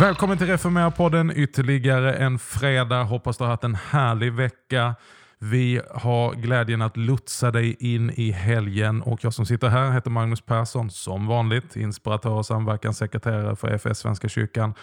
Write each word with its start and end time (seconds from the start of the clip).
Välkommen 0.00 0.38
till 0.38 0.46
Reformera-podden 0.46 1.32
ytterligare 1.36 2.14
en 2.14 2.38
fredag. 2.38 3.02
Hoppas 3.02 3.36
du 3.36 3.44
har 3.44 3.50
haft 3.50 3.64
en 3.64 3.74
härlig 3.74 4.32
vecka. 4.32 4.94
Vi 5.38 5.80
har 5.94 6.34
glädjen 6.34 6.82
att 6.82 6.96
lotsa 6.96 7.50
dig 7.50 7.76
in 7.78 8.10
i 8.10 8.30
helgen 8.30 9.02
och 9.02 9.24
jag 9.24 9.34
som 9.34 9.46
sitter 9.46 9.68
här 9.68 9.90
heter 9.90 10.10
Magnus 10.10 10.40
Persson, 10.40 10.90
som 10.90 11.26
vanligt 11.26 11.76
inspiratör 11.76 12.30
och 12.30 12.46
samverkanssekreterare 12.46 13.56
för 13.56 13.68
FS 13.74 13.98
Svenska 13.98 14.28
kyrkan 14.28 14.74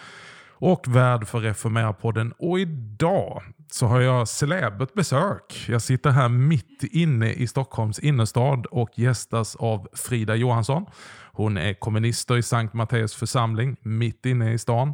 och 0.60 0.88
värd 0.88 1.28
för 1.28 1.40
Reformera-podden. 1.40 2.34
Och 2.40 2.60
idag 2.60 3.44
så 3.72 3.88
har 3.88 4.02
jag 4.02 4.28
celebert 4.28 4.94
besök. 4.94 5.66
Jag 5.68 5.82
sitter 5.82 6.10
här 6.10 6.30
mitt 6.30 6.84
inne 6.84 7.34
i 7.34 7.48
Stockholms 7.48 8.00
innerstad 8.00 8.66
och 8.66 8.90
gästas 8.96 9.56
av 9.56 9.88
Frida 9.94 10.36
Johansson. 10.36 10.86
Hon 11.32 11.58
är 11.58 11.74
kommunister 11.74 12.38
i 12.38 12.44
Sankt 12.44 12.74
Matteus 12.74 13.16
församling, 13.16 13.78
mitt 13.82 14.26
inne 14.26 14.54
i 14.54 14.58
stan, 14.58 14.94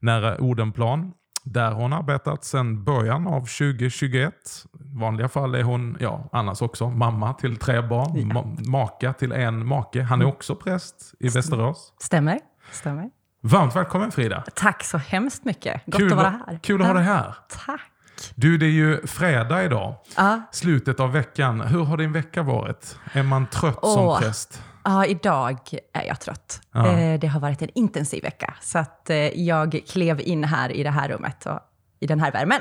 nära 0.00 0.40
Odenplan. 0.40 1.12
Där 1.44 1.70
har 1.70 1.82
hon 1.82 1.92
arbetat 1.92 2.44
sedan 2.44 2.84
början 2.84 3.26
av 3.26 3.40
2021. 3.40 4.34
I 4.34 4.98
vanliga 4.98 5.28
fall 5.28 5.54
är 5.54 5.62
hon, 5.62 5.96
ja 6.00 6.28
annars 6.32 6.62
också, 6.62 6.90
mamma 6.90 7.34
till 7.34 7.56
tre 7.56 7.80
barn, 7.80 8.16
ja. 8.16 8.34
ma 8.34 8.56
maka 8.66 9.12
till 9.12 9.32
en 9.32 9.66
make. 9.66 10.02
Han 10.02 10.20
är 10.20 10.24
mm. 10.24 10.34
också 10.34 10.56
präst 10.56 11.14
i 11.20 11.28
Västerås. 11.28 11.92
Stämmer. 11.98 12.40
Stämmer. 12.72 13.10
Varmt 13.42 13.76
välkommen 13.76 14.12
Frida. 14.12 14.44
Tack 14.54 14.84
så 14.84 14.98
hemskt 14.98 15.44
mycket. 15.44 15.82
Gott 15.86 16.00
kul, 16.00 16.12
att 16.12 16.18
vara 16.18 16.28
här. 16.46 16.58
Kul 16.62 16.80
att 16.80 16.86
ha 16.86 16.94
dig 16.94 17.04
här. 17.04 17.34
Tack. 17.66 17.90
Du, 18.34 18.58
det 18.58 18.66
är 18.66 18.70
ju 18.70 19.06
fredag 19.06 19.64
idag. 19.64 19.94
Uh. 20.18 20.36
Slutet 20.52 21.00
av 21.00 21.12
veckan. 21.12 21.60
Hur 21.60 21.84
har 21.84 21.96
din 21.96 22.12
vecka 22.12 22.42
varit? 22.42 22.98
Är 23.12 23.22
man 23.22 23.46
trött 23.46 23.78
oh. 23.82 23.94
som 23.94 24.22
präst? 24.22 24.62
Ja, 24.84 25.06
idag 25.06 25.58
är 25.92 26.06
jag 26.06 26.20
trött. 26.20 26.60
Ja. 26.72 26.86
Eh, 26.86 27.20
det 27.20 27.26
har 27.26 27.40
varit 27.40 27.62
en 27.62 27.70
intensiv 27.74 28.22
vecka. 28.22 28.54
Så 28.60 28.78
att 28.78 29.10
eh, 29.10 29.16
jag 29.16 29.80
klev 29.88 30.20
in 30.20 30.44
här 30.44 30.72
i 30.72 30.82
det 30.82 30.90
här 30.90 31.08
rummet 31.08 31.46
och 31.46 31.60
i 32.00 32.06
den 32.06 32.20
här 32.20 32.32
värmen. 32.32 32.60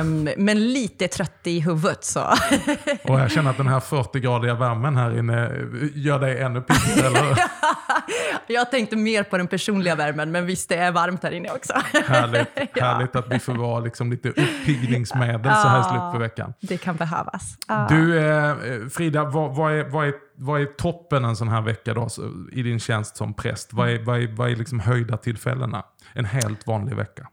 Um, 0.00 0.44
men 0.44 0.72
lite 0.72 1.08
trött 1.08 1.40
i 1.44 1.60
huvudet. 1.60 2.04
Så. 2.04 2.20
och 3.04 3.20
jag 3.20 3.30
känner 3.30 3.50
att 3.50 3.56
den 3.56 3.68
här 3.68 3.80
40-gradiga 3.80 4.54
värmen 4.54 4.96
här 4.96 5.18
inne 5.18 5.52
gör 5.94 6.18
dig 6.18 6.42
ännu 6.42 6.60
piggare. 6.60 7.36
jag 8.46 8.70
tänkte 8.70 8.96
mer 8.96 9.22
på 9.22 9.38
den 9.38 9.48
personliga 9.48 9.94
värmen, 9.94 10.32
men 10.32 10.46
visst 10.46 10.68
det 10.68 10.76
är 10.76 10.92
varmt 10.92 11.22
här 11.22 11.30
inne 11.30 11.50
också. 11.50 11.72
härligt, 12.06 12.48
ja. 12.74 12.84
härligt 12.84 13.16
att 13.16 13.32
vi 13.32 13.38
får 13.38 13.54
vara 13.54 13.80
liksom 13.80 14.10
lite 14.10 14.28
uppiggningsmedel 14.28 15.54
så 15.54 15.68
här 15.68 15.80
i 15.80 15.84
slutet 15.84 16.12
på 16.12 16.18
veckan. 16.18 16.54
Det 16.60 16.78
kan 16.78 16.96
behövas. 16.96 17.56
Du, 17.88 18.18
eh, 18.18 18.56
Frida, 18.90 19.24
vad, 19.24 19.56
vad, 19.56 19.72
är, 19.72 19.84
vad, 19.84 20.06
är, 20.06 20.14
vad 20.36 20.60
är 20.60 20.66
toppen 20.66 21.24
en 21.24 21.36
sån 21.36 21.48
här 21.48 21.60
vecka 21.60 21.94
då, 21.94 22.08
i 22.52 22.62
din 22.62 22.80
tjänst 22.80 23.16
som 23.16 23.34
präst? 23.34 23.72
Vad 23.72 23.90
är, 23.90 24.04
vad 24.04 24.22
är, 24.22 24.28
vad 24.36 24.50
är 24.50 24.56
liksom 24.56 24.80
höjda 24.80 25.16
tillfällena? 25.16 25.82
En 26.12 26.24
helt 26.24 26.66
vanlig 26.66 26.96
vecka. 26.96 27.28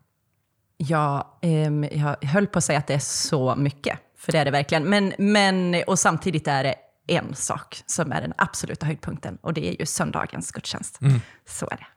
Ja, 0.78 1.40
eh, 1.42 1.72
jag 2.02 2.26
höll 2.26 2.48
på 2.48 2.58
att 2.58 2.64
säga 2.64 2.80
att 2.80 2.88
det 2.88 2.94
är 2.94 3.00
så 3.00 3.56
mycket, 3.56 4.00
för 4.18 4.32
det 4.32 4.38
är 4.38 4.46
det 4.46 4.52
verkligen. 4.52 4.84
Men, 4.84 5.14
men, 5.18 5.84
och 5.88 6.00
samtidigt 6.00 6.48
är 6.48 6.64
det 6.64 6.76
en 7.08 7.36
sak 7.36 7.84
som 7.86 8.12
är 8.12 8.22
den 8.22 8.34
absoluta 8.38 8.86
höjdpunkten 8.86 9.38
och 9.42 9.54
det 9.54 9.68
är 9.68 9.80
ju 9.80 9.86
söndagens 9.86 10.52
gudstjänst. 10.52 11.02
Mm. 11.02 11.22
Så 11.46 11.66
är 11.66 11.78
det. 11.78 11.88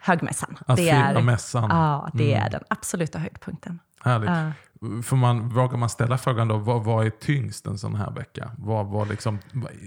Högmässan. 0.00 0.58
Att 0.66 0.76
det 0.76 0.90
är, 0.90 1.22
mässan. 1.22 1.70
Ja, 1.70 2.10
det 2.14 2.32
mm. 2.32 2.46
är 2.46 2.50
den 2.50 2.62
absoluta 2.68 3.18
höjdpunkten. 3.18 3.80
Härligt. 4.00 4.30
Uh. 4.30 5.02
För 5.02 5.16
man, 5.16 5.48
vågar 5.48 5.76
man 5.76 5.88
ställa 5.88 6.18
frågan 6.18 6.48
då, 6.48 6.56
vad, 6.56 6.84
vad 6.84 7.06
är 7.06 7.10
tyngst 7.10 7.66
en 7.66 7.78
sån 7.78 7.94
här 7.94 8.10
vecka? 8.10 8.50
Vad, 8.58 8.86
vad 8.86 9.08
liksom, 9.08 9.38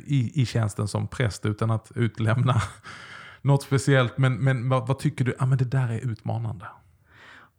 i, 0.06 0.42
I 0.42 0.46
tjänsten 0.46 0.88
som 0.88 1.08
präst, 1.08 1.46
utan 1.46 1.72
att 1.72 1.92
utlämna 1.96 2.62
något 3.42 3.64
speciellt. 3.64 4.18
Men, 4.18 4.36
men 4.36 4.70
vad, 4.70 4.88
vad 4.88 5.00
tycker 5.00 5.26
du, 5.26 5.36
ah, 5.40 5.46
men 5.46 5.58
det 5.58 5.66
där 5.66 5.90
är 5.90 6.00
utmanande? 6.00 6.66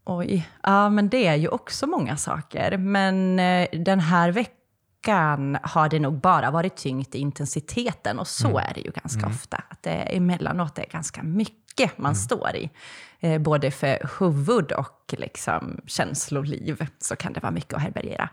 Oj, 0.04 0.48
ja 0.62 0.90
men 0.90 1.08
det 1.08 1.26
är 1.26 1.36
ju 1.36 1.48
också 1.48 1.86
många 1.86 2.16
saker. 2.16 2.76
Men 2.76 3.38
eh, 3.38 3.68
den 3.72 4.00
här 4.00 4.32
veckan 4.32 5.58
har 5.62 5.88
det 5.88 6.00
nog 6.00 6.20
bara 6.20 6.50
varit 6.50 6.76
tyngt 6.76 7.14
i 7.14 7.18
intensiteten 7.18 8.18
och 8.18 8.28
så 8.28 8.48
mm. 8.48 8.62
är 8.68 8.74
det 8.74 8.80
ju 8.80 8.90
ganska 8.90 9.20
mm. 9.20 9.32
ofta. 9.32 9.62
Att 9.68 9.82
det 9.82 9.90
emellanåt 9.90 10.78
är 10.78 10.86
ganska 10.86 11.22
mycket 11.22 11.98
man 11.98 12.10
mm. 12.10 12.14
står 12.14 12.56
i. 12.56 12.70
Eh, 13.20 13.38
både 13.38 13.70
för 13.70 14.08
huvud 14.18 14.72
och 14.72 15.14
liksom 15.18 15.80
känsloliv 15.86 16.86
så 16.98 17.16
kan 17.16 17.32
det 17.32 17.40
vara 17.40 17.52
mycket 17.52 17.74
att 17.74 17.82
härbärgera. 17.82 18.28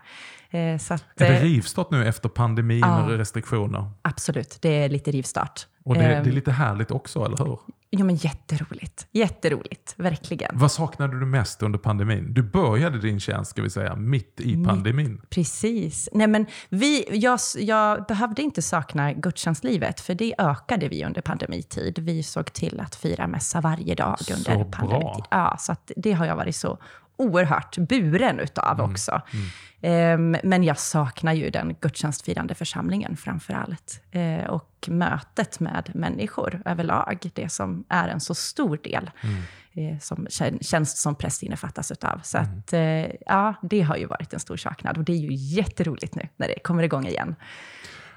Eh, 0.50 0.78
så 0.78 0.94
att, 0.94 1.20
är 1.20 1.32
det 1.32 1.40
rivstart 1.40 1.90
nu 1.90 2.08
efter 2.08 2.28
pandemin 2.28 2.80
ja, 2.80 3.04
och 3.04 3.10
restriktioner? 3.10 3.90
Absolut, 4.02 4.58
det 4.60 4.68
är 4.68 4.88
lite 4.88 5.10
rivstart. 5.10 5.66
Och 5.84 5.94
det, 5.94 6.00
det, 6.00 6.06
är 6.06 6.20
ehm. 6.20 6.30
lite 6.30 6.52
härligt 6.52 6.90
också, 6.90 7.24
eller 7.24 7.36
hur? 7.36 7.58
Ja, 7.92 8.04
men 8.04 8.16
jätteroligt. 8.16 9.06
Jätteroligt, 9.12 9.94
verkligen. 9.96 10.58
Vad 10.58 10.72
saknade 10.72 11.20
du 11.20 11.26
mest 11.26 11.62
under 11.62 11.78
pandemin? 11.78 12.34
Du 12.34 12.42
började 12.42 12.98
din 12.98 13.20
tjänst, 13.20 13.50
ska 13.50 13.62
vi 13.62 13.70
säga, 13.70 13.96
mitt 13.96 14.40
i 14.40 14.64
pandemin. 14.64 15.20
Precis. 15.30 16.08
Nej, 16.12 16.26
men 16.26 16.46
vi, 16.68 17.04
jag, 17.10 17.38
jag 17.58 18.06
behövde 18.06 18.42
inte 18.42 18.62
sakna 18.62 19.12
gudstjänstlivet, 19.12 20.00
för 20.00 20.14
det 20.14 20.34
ökade 20.38 20.88
vi 20.88 21.04
under 21.04 21.20
pandemitid. 21.20 21.98
Vi 21.98 22.22
såg 22.22 22.52
till 22.52 22.80
att 22.80 22.94
fira 22.94 23.26
mässa 23.26 23.60
varje 23.60 23.94
dag 23.94 24.16
under 24.30 24.64
pandemitid. 24.64 25.24
Ja, 25.30 25.56
så 25.58 25.76
det 25.96 26.12
har 26.12 26.26
jag 26.26 26.36
varit 26.36 26.56
så 26.56 26.78
oerhört 27.20 27.76
buren 27.78 28.40
utav 28.40 28.78
mm. 28.78 28.90
också. 28.90 29.20
Mm. 29.32 29.46
Um, 29.82 30.36
men 30.42 30.64
jag 30.64 30.78
saknar 30.78 31.32
ju 31.32 31.50
den 31.50 31.76
gudstjänstfirande 31.80 32.54
församlingen 32.54 33.16
framför 33.16 33.54
allt. 33.54 34.00
Uh, 34.16 34.44
och 34.44 34.88
mötet 34.88 35.60
med 35.60 35.90
människor 35.94 36.62
överlag, 36.64 37.30
det 37.34 37.48
som 37.48 37.84
är 37.88 38.08
en 38.08 38.20
så 38.20 38.34
stor 38.34 38.76
del 38.76 39.10
mm. 39.20 39.92
uh, 39.92 39.98
som 39.98 40.26
tjänst 40.60 40.98
som 40.98 41.14
präst 41.14 41.42
innefattas 41.42 41.90
utav. 41.90 42.20
Så 42.24 42.38
mm. 42.38 42.58
att, 42.58 42.72
uh, 42.72 43.16
ja, 43.26 43.54
det 43.62 43.80
har 43.80 43.96
ju 43.96 44.06
varit 44.06 44.32
en 44.32 44.40
stor 44.40 44.56
saknad 44.56 44.98
och 44.98 45.04
det 45.04 45.12
är 45.12 45.30
ju 45.30 45.34
jätteroligt 45.34 46.14
nu 46.14 46.28
när 46.36 46.48
det 46.48 46.58
kommer 46.62 46.82
igång 46.82 47.06
igen. 47.06 47.34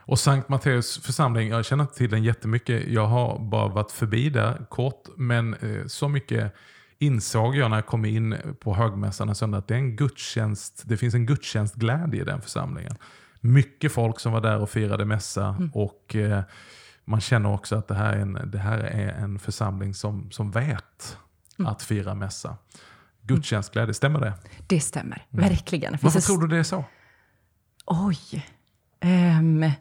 Och 0.06 0.20
Sankt 0.20 0.50
Matteus 0.50 1.04
församling, 1.04 1.50
jag 1.50 1.66
känner 1.66 1.84
inte 1.84 1.96
till 1.96 2.10
den 2.10 2.24
jättemycket. 2.24 2.88
Jag 2.88 3.06
har 3.06 3.40
bara 3.40 3.68
varit 3.68 3.92
förbi 3.92 4.30
där 4.30 4.66
kort, 4.70 5.04
men 5.18 5.56
så 5.88 6.08
mycket 6.08 6.56
insåg 7.06 7.56
jag 7.56 7.70
när 7.70 7.78
jag 7.78 7.86
kom 7.86 8.06
in 8.06 8.38
på 8.60 8.76
högmässan 8.76 9.30
en 9.30 9.36
söndag 9.36 9.58
att 9.58 9.68
det, 9.68 9.74
är 9.74 9.78
en 9.78 9.96
gudstjänst, 9.96 10.84
det 10.86 10.98
finns 10.98 11.14
en 11.14 11.26
gudstjänstglädje 11.26 12.22
i 12.22 12.24
den 12.24 12.42
församlingen. 12.42 12.96
Mycket 13.40 13.92
folk 13.92 14.20
som 14.20 14.34
var 14.34 14.42
där 14.42 14.60
och 14.60 14.70
firade 14.70 15.06
mässa 15.06 15.48
mm. 15.48 15.72
och 15.74 16.16
eh, 16.16 16.44
man 17.06 17.22
känner 17.22 17.54
också 17.54 17.76
att 17.76 17.88
det 17.88 17.96
här 17.96 18.14
är 18.14 18.20
en, 18.20 18.52
det 18.52 18.58
här 18.58 18.78
är 18.78 19.08
en 19.08 19.40
församling 19.40 19.94
som, 19.94 20.32
som 20.32 20.52
vet 20.52 21.18
mm. 21.60 21.72
att 21.72 21.84
fira 21.84 22.16
mässa. 22.16 22.58
Gudstjänstglädje, 23.22 23.94
stämmer 23.94 24.20
det? 24.20 24.34
Det 24.68 24.80
stämmer, 24.80 25.26
mm. 25.32 25.50
verkligen. 25.50 25.98
Varför 26.02 26.20
tror 26.20 26.42
du 26.42 26.48
det 26.48 26.58
är 26.58 26.64
så? 26.64 26.86
Oj. 27.86 28.46
Um, 29.02 29.72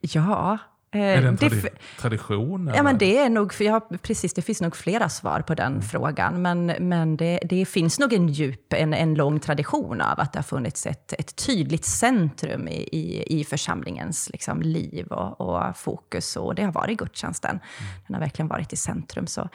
ja, 0.00 0.58
är 0.92 1.22
det 1.22 1.28
en 1.28 1.36
tradi 1.36 1.60
det, 1.60 1.70
tradition? 1.98 2.68
Eller? 2.68 2.76
Ja, 2.76 2.82
men 2.82 2.98
det 2.98 3.18
är 3.18 3.30
nog, 3.30 3.54
för 3.54 3.64
jag, 3.64 4.02
precis, 4.02 4.34
det 4.34 4.42
finns 4.42 4.60
nog 4.60 4.76
flera 4.76 5.08
svar 5.08 5.40
på 5.40 5.54
den 5.54 5.72
mm. 5.72 5.82
frågan. 5.82 6.42
Men, 6.42 6.66
men 6.66 7.16
det, 7.16 7.40
det, 7.44 7.64
finns 7.64 7.98
nog 7.98 8.12
en 8.12 8.28
djup, 8.28 8.72
en, 8.72 8.94
en 8.94 9.14
lång 9.14 9.40
tradition 9.40 10.00
av 10.00 10.20
att 10.20 10.32
det 10.32 10.38
har 10.38 10.44
funnits 10.44 10.86
ett, 10.86 11.12
ett 11.12 11.36
tydligt 11.46 11.84
centrum 11.84 12.68
i, 12.68 12.88
i, 12.92 13.40
i 13.40 13.44
församlingens 13.44 14.30
liksom, 14.32 14.62
liv 14.62 15.06
och, 15.06 15.40
och, 15.40 15.76
fokus. 15.76 16.36
Och 16.36 16.54
det 16.54 16.62
har 16.62 16.72
varit 16.72 16.98
gudstjänsten. 16.98 17.50
Mm. 17.50 17.92
Den 18.06 18.14
har 18.14 18.20
verkligen 18.20 18.48
varit 18.48 18.72
i 18.72 18.76
centrum. 18.76 19.26
Så. 19.26 19.48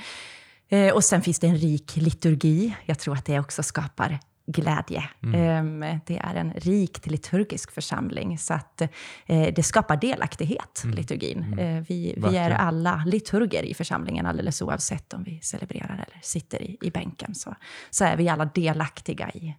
Eh, 0.69 0.93
och 0.93 1.03
sen 1.03 1.21
finns 1.21 1.39
det 1.39 1.47
en 1.47 1.57
rik 1.57 1.95
liturgi. 1.95 2.75
Jag 2.85 2.99
tror 2.99 3.13
att 3.13 3.25
det 3.25 3.39
också 3.39 3.63
skapar 3.63 4.19
glädje. 4.47 5.09
Mm. 5.23 5.83
Ehm, 5.83 5.99
det 6.05 6.17
är 6.17 6.35
en 6.35 6.53
rikt 6.53 7.07
liturgisk 7.07 7.71
församling, 7.71 8.37
så 8.37 8.53
att 8.53 8.81
eh, 9.25 9.53
det 9.55 9.63
skapar 9.63 9.97
delaktighet, 9.97 10.81
mm. 10.83 10.95
liturgin. 10.95 11.43
Mm. 11.43 11.59
Eh, 11.59 11.83
vi, 11.87 12.15
vi, 12.17 12.37
är 12.37 12.51
alla 12.51 13.03
liturger 13.05 13.63
i 13.63 13.73
församlingen, 13.73 14.25
alldeles 14.25 14.61
oavsett 14.61 15.13
om 15.13 15.23
vi 15.23 15.39
celebrerar 15.41 15.93
eller 15.93 16.19
sitter 16.21 16.61
i, 16.61 16.77
i 16.81 16.91
bänken. 16.91 17.35
Så, 17.35 17.55
så 17.89 18.05
är 18.05 18.17
vi 18.17 18.29
alla 18.29 18.45
delaktiga 18.45 19.29
i, 19.29 19.55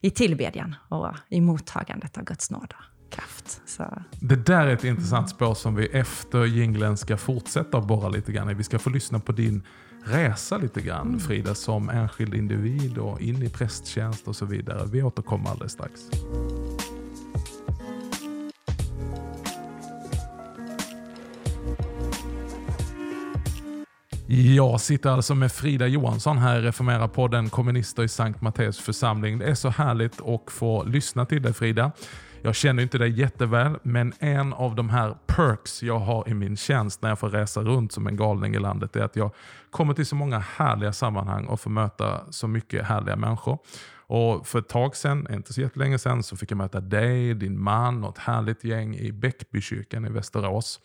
i 0.00 0.10
tillbedjan 0.10 0.74
och 0.88 1.08
i 1.28 1.40
mottagandet 1.40 2.18
av 2.18 2.24
Guds 2.24 2.50
nåd 2.50 2.74
kraft. 3.10 3.60
Så. 3.66 4.02
Det 4.20 4.36
där 4.36 4.66
är 4.66 4.72
ett 4.72 4.84
intressant 4.84 5.30
spår 5.30 5.54
som 5.54 5.74
vi 5.74 5.86
efter 5.86 6.44
jinglen 6.44 6.96
ska 6.96 7.16
fortsätta 7.16 7.80
borra 7.80 8.08
lite 8.08 8.32
grann 8.32 8.50
i. 8.50 8.54
Vi 8.54 8.64
ska 8.64 8.78
få 8.78 8.90
lyssna 8.90 9.20
på 9.20 9.32
din 9.32 9.62
resa 10.04 10.58
lite 10.58 10.80
grann 10.80 11.08
mm. 11.08 11.20
Frida 11.20 11.54
som 11.54 11.90
enskild 11.90 12.34
individ 12.34 12.98
och 12.98 13.20
in 13.20 13.42
i 13.42 13.48
prästtjänst 13.48 14.28
och 14.28 14.36
så 14.36 14.44
vidare. 14.44 14.88
Vi 14.92 15.02
återkommer 15.02 15.50
alldeles 15.50 15.72
strax. 15.72 16.00
Jag 24.26 24.80
sitter 24.80 25.10
alltså 25.10 25.34
med 25.34 25.52
Frida 25.52 25.86
Johansson 25.86 26.38
här 26.38 26.58
i 26.58 26.62
Reformera-podden 26.62 27.50
Kommunister 27.50 28.02
i 28.02 28.08
Sankt 28.08 28.40
Matteus 28.40 28.78
församling. 28.78 29.38
Det 29.38 29.44
är 29.44 29.54
så 29.54 29.68
härligt 29.68 30.20
att 30.20 30.52
få 30.52 30.84
lyssna 30.84 31.26
till 31.26 31.42
dig 31.42 31.52
Frida. 31.52 31.92
Jag 32.46 32.54
känner 32.54 32.82
inte 32.82 32.98
dig 32.98 33.20
jätteväl, 33.20 33.78
men 33.82 34.12
en 34.18 34.52
av 34.52 34.74
de 34.74 34.90
här 34.90 35.16
perks 35.26 35.82
jag 35.82 35.98
har 35.98 36.28
i 36.28 36.34
min 36.34 36.56
tjänst 36.56 37.02
när 37.02 37.08
jag 37.08 37.18
får 37.18 37.28
resa 37.28 37.60
runt 37.60 37.92
som 37.92 38.06
en 38.06 38.16
galning 38.16 38.54
i 38.54 38.58
landet 38.58 38.96
är 38.96 39.02
att 39.02 39.16
jag 39.16 39.34
kommer 39.70 39.94
till 39.94 40.06
så 40.06 40.16
många 40.16 40.38
härliga 40.38 40.92
sammanhang 40.92 41.46
och 41.46 41.60
får 41.60 41.70
möta 41.70 42.32
så 42.32 42.48
mycket 42.48 42.84
härliga 42.84 43.16
människor. 43.16 43.58
Och 44.06 44.46
För 44.46 44.58
ett 44.58 44.68
tag 44.68 44.96
sedan, 44.96 45.26
inte 45.30 45.52
så 45.52 45.60
jättelänge 45.60 45.98
sedan, 45.98 46.22
så 46.22 46.36
fick 46.36 46.50
jag 46.50 46.56
möta 46.56 46.80
dig, 46.80 47.34
din 47.34 47.62
man 47.62 48.04
och 48.04 48.18
ett 48.18 48.24
härligt 48.24 48.64
gäng 48.64 48.96
i 48.96 49.12
Bäckbykyrkan 49.12 50.06
i 50.06 50.10
Västerås. 50.10 50.80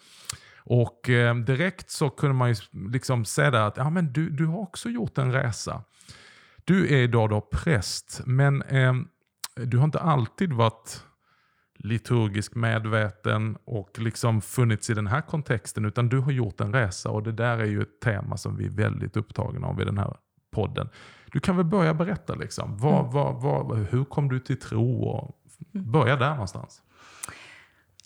Och 0.58 1.10
eh, 1.10 1.36
direkt 1.36 1.90
så 1.90 2.10
kunde 2.10 2.36
man 2.36 2.50
ju 2.50 2.56
liksom 2.92 3.26
säga 3.26 3.66
att 3.66 3.78
ja, 3.78 3.90
men 3.90 4.14
du, 4.14 4.30
du 4.30 4.46
har 4.46 4.60
också 4.60 4.90
gjort 4.90 5.18
en 5.18 5.32
resa. 5.32 5.84
Du 6.66 6.94
är 6.94 6.98
idag 6.98 7.30
då 7.30 7.42
präst, 7.42 8.22
men 8.26 8.62
eh, 8.62 8.94
du 9.56 9.78
har 9.78 9.86
inte 9.86 10.00
alltid 10.00 10.54
varit 10.54 11.04
liturgisk 11.84 12.56
medveten 12.56 13.58
och 13.66 14.00
liksom 14.00 14.42
funnits 14.42 14.90
i 14.90 14.94
den 14.94 15.08
här 15.08 15.22
kontexten, 15.22 15.86
utan 15.86 16.10
du 16.10 16.20
har 16.20 16.32
gjort 16.32 16.62
en 16.62 16.74
resa 16.74 17.10
och 17.10 17.24
det 17.24 17.32
där 17.32 17.58
är 17.58 17.66
ju 17.66 17.82
ett 17.82 18.00
tema 18.00 18.38
som 18.38 18.58
vi 18.58 18.66
är 18.66 18.70
väldigt 18.70 19.18
upptagna 19.18 19.68
av 19.68 19.82
i 19.82 19.86
den 19.86 19.98
här 19.98 20.18
podden. 20.52 20.90
Du 21.32 21.40
kan 21.40 21.58
väl 21.58 21.66
börja 21.66 21.94
berätta, 21.94 22.36
liksom. 22.36 22.78
Vad, 22.78 23.00
mm. 23.00 23.12
vad, 23.12 23.42
vad, 23.42 23.78
hur 23.78 24.06
kom 24.06 24.30
du 24.30 24.40
till 24.40 24.60
tro? 24.60 25.04
Och 25.04 25.36
börja 25.72 26.16
där 26.16 26.32
någonstans. 26.32 26.82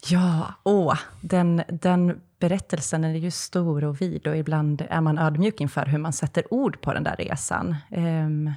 Ja, 0.08 0.54
åh, 0.64 0.98
den, 1.22 1.64
den 1.68 2.22
berättelsen 2.40 3.04
är 3.04 3.16
ju 3.16 3.32
stor 3.32 3.84
och 3.84 4.02
vid 4.02 4.28
och 4.28 4.38
ibland 4.38 4.86
är 4.90 5.02
man 5.02 5.18
ödmjuk 5.18 5.62
inför 5.62 5.86
hur 5.86 5.98
man 5.98 6.14
sätter 6.14 6.54
ord 6.54 6.82
på 6.82 6.94
den 6.94 7.04
där 7.04 7.16
resan. 7.16 7.76
Um, 7.92 8.54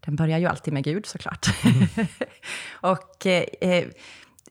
den 0.00 0.16
börjar 0.16 0.38
ju 0.38 0.46
alltid 0.46 0.74
med 0.74 0.84
Gud 0.84 1.06
såklart. 1.06 1.46
Mm. 1.64 2.06
och 2.80 3.26
eh, 3.26 3.84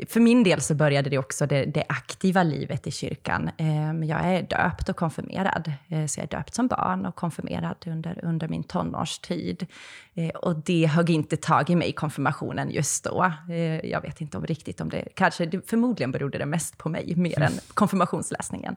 för 0.07 0.19
min 0.19 0.43
del 0.43 0.61
så 0.61 0.75
började 0.75 1.09
det 1.09 1.17
också 1.17 1.45
det, 1.45 1.65
det 1.65 1.83
aktiva 1.89 2.43
livet 2.43 2.87
i 2.87 2.91
kyrkan. 2.91 3.49
Ehm, 3.57 4.03
jag 4.03 4.19
är 4.19 4.41
döpt 4.41 4.89
och 4.89 4.95
konfirmerad. 4.95 5.73
Eh, 5.87 6.05
så 6.05 6.19
jag 6.19 6.23
är 6.23 6.37
döpt 6.37 6.55
som 6.55 6.67
barn 6.67 7.05
och 7.05 7.15
konfirmerad 7.15 7.75
under, 7.87 8.25
under 8.25 8.47
min 8.47 8.63
tonårstid. 8.63 9.67
Eh, 10.13 10.29
och 10.29 10.55
det 10.55 10.85
högg 10.85 11.09
inte 11.09 11.37
tag 11.37 11.69
i 11.69 11.75
mig, 11.75 11.91
konfirmationen, 11.91 12.71
just 12.71 13.03
då. 13.03 13.31
Eh, 13.49 13.85
jag 13.85 14.01
vet 14.01 14.21
inte 14.21 14.37
om 14.37 14.45
riktigt 14.45 14.81
om 14.81 14.89
det... 14.89 15.07
Kanske, 15.15 15.61
förmodligen 15.67 16.11
berodde 16.11 16.37
det 16.37 16.45
mest 16.45 16.77
på 16.77 16.89
mig, 16.89 17.15
mer 17.15 17.41
än 17.41 17.53
konfirmationsläsningen. 17.73 18.75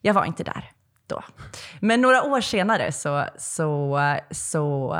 Jag 0.00 0.14
var 0.14 0.24
inte 0.24 0.44
där 0.44 0.70
då. 1.06 1.22
Men 1.80 2.00
några 2.00 2.22
år 2.22 2.40
senare 2.40 2.92
så, 2.92 3.24
så, 3.38 4.00
så 4.30 4.96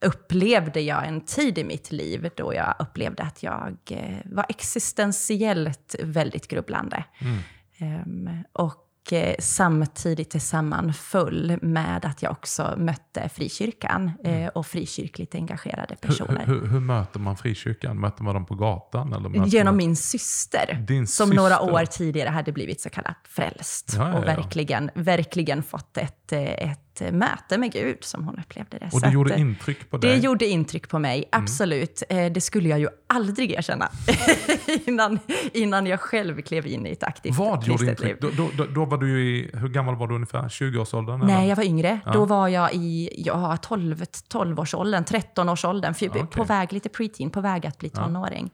upplevde 0.00 0.80
jag 0.80 1.08
en 1.08 1.20
tid 1.20 1.58
i 1.58 1.64
mitt 1.64 1.92
liv 1.92 2.30
då 2.36 2.54
jag 2.54 2.74
upplevde 2.78 3.22
att 3.22 3.42
jag 3.42 3.76
eh, 3.90 4.16
var 4.24 4.46
existentiellt 4.48 5.94
väldigt 6.02 6.48
grubblande. 6.48 7.04
Mm. 7.20 7.38
Um, 7.80 8.44
och 8.52 8.84
Eh, 9.12 9.34
samtidigt 9.38 10.30
det 10.30 10.40
sammanföll 10.40 11.58
med 11.62 12.04
att 12.04 12.22
jag 12.22 12.32
också 12.32 12.74
mötte 12.78 13.28
frikyrkan 13.28 14.12
eh, 14.24 14.36
mm. 14.36 14.50
och 14.54 14.66
frikyrkligt 14.66 15.34
engagerade 15.34 15.96
personer. 15.96 16.46
Hur, 16.46 16.60
hur, 16.60 16.66
hur, 16.66 16.80
möter 16.80 17.20
man 17.20 17.36
frikyrkan? 17.36 18.00
Möter 18.00 18.22
man 18.22 18.34
dem 18.34 18.46
på 18.46 18.54
gatan? 18.54 19.12
Eller 19.12 19.46
Genom 19.46 19.74
man... 19.74 19.76
min 19.76 19.96
syster, 19.96 20.84
Din 20.88 21.06
som 21.06 21.28
syster? 21.28 21.42
några 21.42 21.60
år 21.60 21.84
tidigare 21.84 22.28
hade 22.28 22.52
blivit 22.52 22.80
så 22.80 22.90
kallat 22.90 23.16
frälst 23.28 23.94
ja, 23.96 24.02
ja, 24.02 24.10
ja. 24.12 24.18
och 24.18 24.24
verkligen, 24.24 24.90
verkligen 24.94 25.62
fått 25.62 25.96
ett, 25.96 26.32
eh, 26.32 26.70
ett 27.02 27.14
möte 27.14 27.58
med 27.58 27.72
Gud 27.72 28.04
som 28.04 28.24
hon 28.24 28.38
upplevde 28.38 28.78
det. 28.78 28.90
Och 28.92 29.00
det 29.00 29.10
gjorde 29.10 29.38
intryck 29.38 29.90
på 29.90 29.98
dig? 29.98 30.10
Det 30.10 30.16
gjorde 30.16 30.46
intryck 30.46 30.88
på 30.88 30.98
mig, 30.98 31.16
mm. 31.32 31.44
absolut. 31.44 32.02
Mm. 32.08 32.32
Det 32.32 32.40
skulle 32.40 32.68
jag 32.68 32.78
ju 32.78 32.88
aldrig 33.06 33.52
erkänna 33.52 33.88
innan, 34.86 35.18
innan 35.52 35.86
jag 35.86 36.00
själv 36.00 36.42
klev 36.42 36.66
in 36.66 36.86
i 36.86 36.90
ett 36.90 37.02
aktivt 37.02 37.36
Vad 37.36 37.64
gjorde 37.64 37.86
intryck? 37.86 38.20
Då, 38.20 38.30
då, 38.56 38.64
då, 38.64 38.84
var 38.84 38.98
du 38.98 39.20
i, 39.20 39.50
hur 39.54 39.68
gammal 39.68 39.96
var 39.96 40.08
du 40.08 40.14
ungefär? 40.14 40.42
20-årsåldern? 40.42 41.26
Nej, 41.26 41.48
jag 41.48 41.56
var 41.56 41.64
yngre. 41.64 42.00
Ja. 42.06 42.12
Då 42.12 42.24
var 42.24 42.48
jag 42.48 42.74
i 42.74 43.22
ja, 43.26 43.56
12, 43.56 44.02
12-årsåldern, 44.32 45.04
13-årsåldern. 45.04 45.94
Okay. 46.00 46.26
På 46.26 46.44
väg, 46.44 46.72
lite 46.72 46.88
preteen, 46.88 47.30
på 47.30 47.40
väg 47.40 47.66
att 47.66 47.78
bli 47.78 47.90
tonåring. 47.90 48.50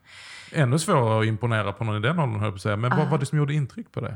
Ja. 0.51 0.57
Ännu 0.57 0.79
svårare 0.79 1.19
att 1.19 1.25
imponera 1.25 1.73
på 1.73 1.83
någon 1.83 1.97
i 1.97 1.99
den 1.99 2.19
åldern, 2.19 2.39
höll 2.39 2.51
på 2.51 2.55
att 2.55 2.61
säga. 2.61 2.75
Men 2.77 2.91
uh. 2.91 2.97
vad 2.97 3.09
var 3.09 3.17
det 3.17 3.25
som 3.25 3.37
gjorde 3.37 3.53
intryck 3.53 3.91
på 3.91 4.01
dig? 4.01 4.13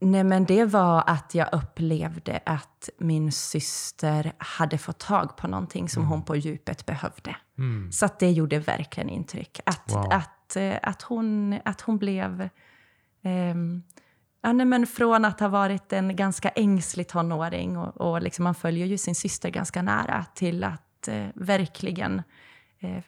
Nej, 0.00 0.24
men 0.24 0.44
det 0.44 0.64
var 0.64 1.04
att 1.06 1.34
jag 1.34 1.48
upplevde 1.52 2.40
att 2.46 2.88
min 2.98 3.32
syster 3.32 4.32
hade 4.38 4.78
fått 4.78 4.98
tag 4.98 5.36
på 5.36 5.48
någonting 5.48 5.88
som 5.88 6.02
mm. 6.02 6.10
hon 6.10 6.22
på 6.22 6.36
djupet 6.36 6.86
behövde. 6.86 7.36
Mm. 7.58 7.92
Så 7.92 8.06
att 8.06 8.18
det 8.18 8.30
gjorde 8.30 8.58
verkligen 8.58 9.08
intryck. 9.08 9.60
Att, 9.66 9.92
wow. 9.92 10.12
att, 10.12 10.56
eh, 10.56 10.74
att, 10.82 11.02
hon, 11.02 11.58
att 11.64 11.80
hon 11.80 11.98
blev... 11.98 12.48
Um, 13.24 13.82
Ja, 14.40 14.52
nej, 14.52 14.66
men 14.66 14.86
från 14.86 15.24
att 15.24 15.40
ha 15.40 15.48
varit 15.48 15.92
en 15.92 16.16
ganska 16.16 16.48
ängslig 16.48 17.08
tonåring 17.08 17.76
och, 17.76 18.00
och 18.00 18.22
liksom 18.22 18.44
man 18.44 18.54
följer 18.54 18.86
ju 18.86 18.98
sin 18.98 19.14
syster 19.14 19.50
ganska 19.50 19.82
nära 19.82 20.24
till 20.34 20.64
att 20.64 21.08
eh, 21.08 21.26
verkligen 21.34 22.22
eh, 22.78 23.02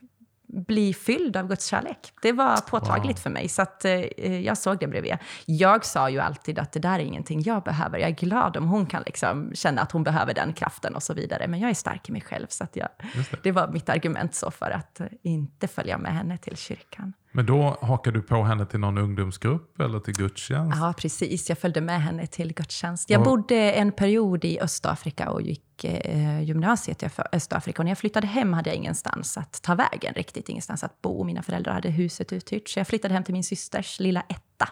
bli 0.52 0.94
fylld 0.94 1.36
av 1.36 1.48
Guds 1.48 1.66
kärlek. 1.66 2.12
Det 2.22 2.32
var 2.32 2.56
påtagligt 2.56 3.16
wow. 3.16 3.22
för 3.22 3.30
mig, 3.30 3.48
så 3.48 3.62
att, 3.62 3.84
eh, 3.84 4.40
jag 4.40 4.58
såg 4.58 4.78
det 4.78 4.86
bredvid. 4.86 5.16
Jag 5.46 5.84
sa 5.84 6.10
ju 6.10 6.18
alltid 6.18 6.58
att 6.58 6.72
det 6.72 6.80
där 6.80 6.98
är 6.98 7.02
ingenting 7.02 7.42
jag 7.42 7.62
behöver. 7.62 7.98
Jag 7.98 8.10
är 8.10 8.14
glad 8.14 8.56
om 8.56 8.68
hon 8.68 8.86
kan 8.86 9.02
liksom 9.06 9.50
känna 9.54 9.82
att 9.82 9.92
hon 9.92 10.02
behöver 10.02 10.34
den 10.34 10.52
kraften 10.52 10.94
och 10.94 11.02
så 11.02 11.14
vidare. 11.14 11.46
Men 11.48 11.60
jag 11.60 11.70
är 11.70 11.74
stark 11.74 12.08
i 12.08 12.12
mig 12.12 12.20
själv, 12.20 12.46
så 12.48 12.64
att 12.64 12.76
jag, 12.76 12.88
det. 12.98 13.42
det. 13.42 13.52
var 13.52 13.68
mitt 13.68 13.88
argument 13.88 14.34
så 14.34 14.50
för 14.50 14.70
att 14.70 15.00
inte 15.22 15.68
följa 15.68 15.98
med 15.98 16.14
henne 16.14 16.38
till 16.38 16.56
kyrkan. 16.56 17.12
Men 17.32 17.46
då 17.46 17.78
hakade 17.82 18.18
du 18.18 18.22
på 18.22 18.42
henne 18.42 18.66
till 18.66 18.80
någon 18.80 18.98
ungdomsgrupp 18.98 19.80
eller 19.80 20.00
till 20.00 20.14
gudstjänst? 20.14 20.76
Ja, 20.80 20.94
precis. 20.98 21.48
Jag 21.48 21.58
följde 21.58 21.80
med 21.80 22.02
henne 22.02 22.26
till 22.26 22.54
gudstjänst. 22.54 23.10
Jag 23.10 23.20
och... 23.20 23.24
bodde 23.24 23.72
en 23.72 23.92
period 23.92 24.44
i 24.44 24.60
Östafrika 24.60 25.30
och 25.30 25.42
gick 25.42 25.84
eh, 25.84 26.42
gymnasiet 26.42 27.02
i 27.02 27.08
Östafrika. 27.32 27.82
Och 27.82 27.84
när 27.84 27.90
jag 27.90 27.98
flyttade 27.98 28.26
hem 28.26 28.52
hade 28.52 28.70
jag 28.70 28.76
ingenstans 28.76 29.38
att 29.38 29.62
ta 29.62 29.74
vägen 29.74 30.14
riktigt, 30.14 30.48
ingenstans 30.48 30.84
att 30.84 31.02
bo. 31.02 31.24
Mina 31.24 31.42
föräldrar 31.42 31.72
hade 31.72 31.90
huset 31.90 32.32
uthyrt, 32.32 32.68
så 32.68 32.80
jag 32.80 32.86
flyttade 32.86 33.14
hem 33.14 33.24
till 33.24 33.34
min 33.34 33.44
systers 33.44 34.00
lilla 34.00 34.20
etta. 34.20 34.68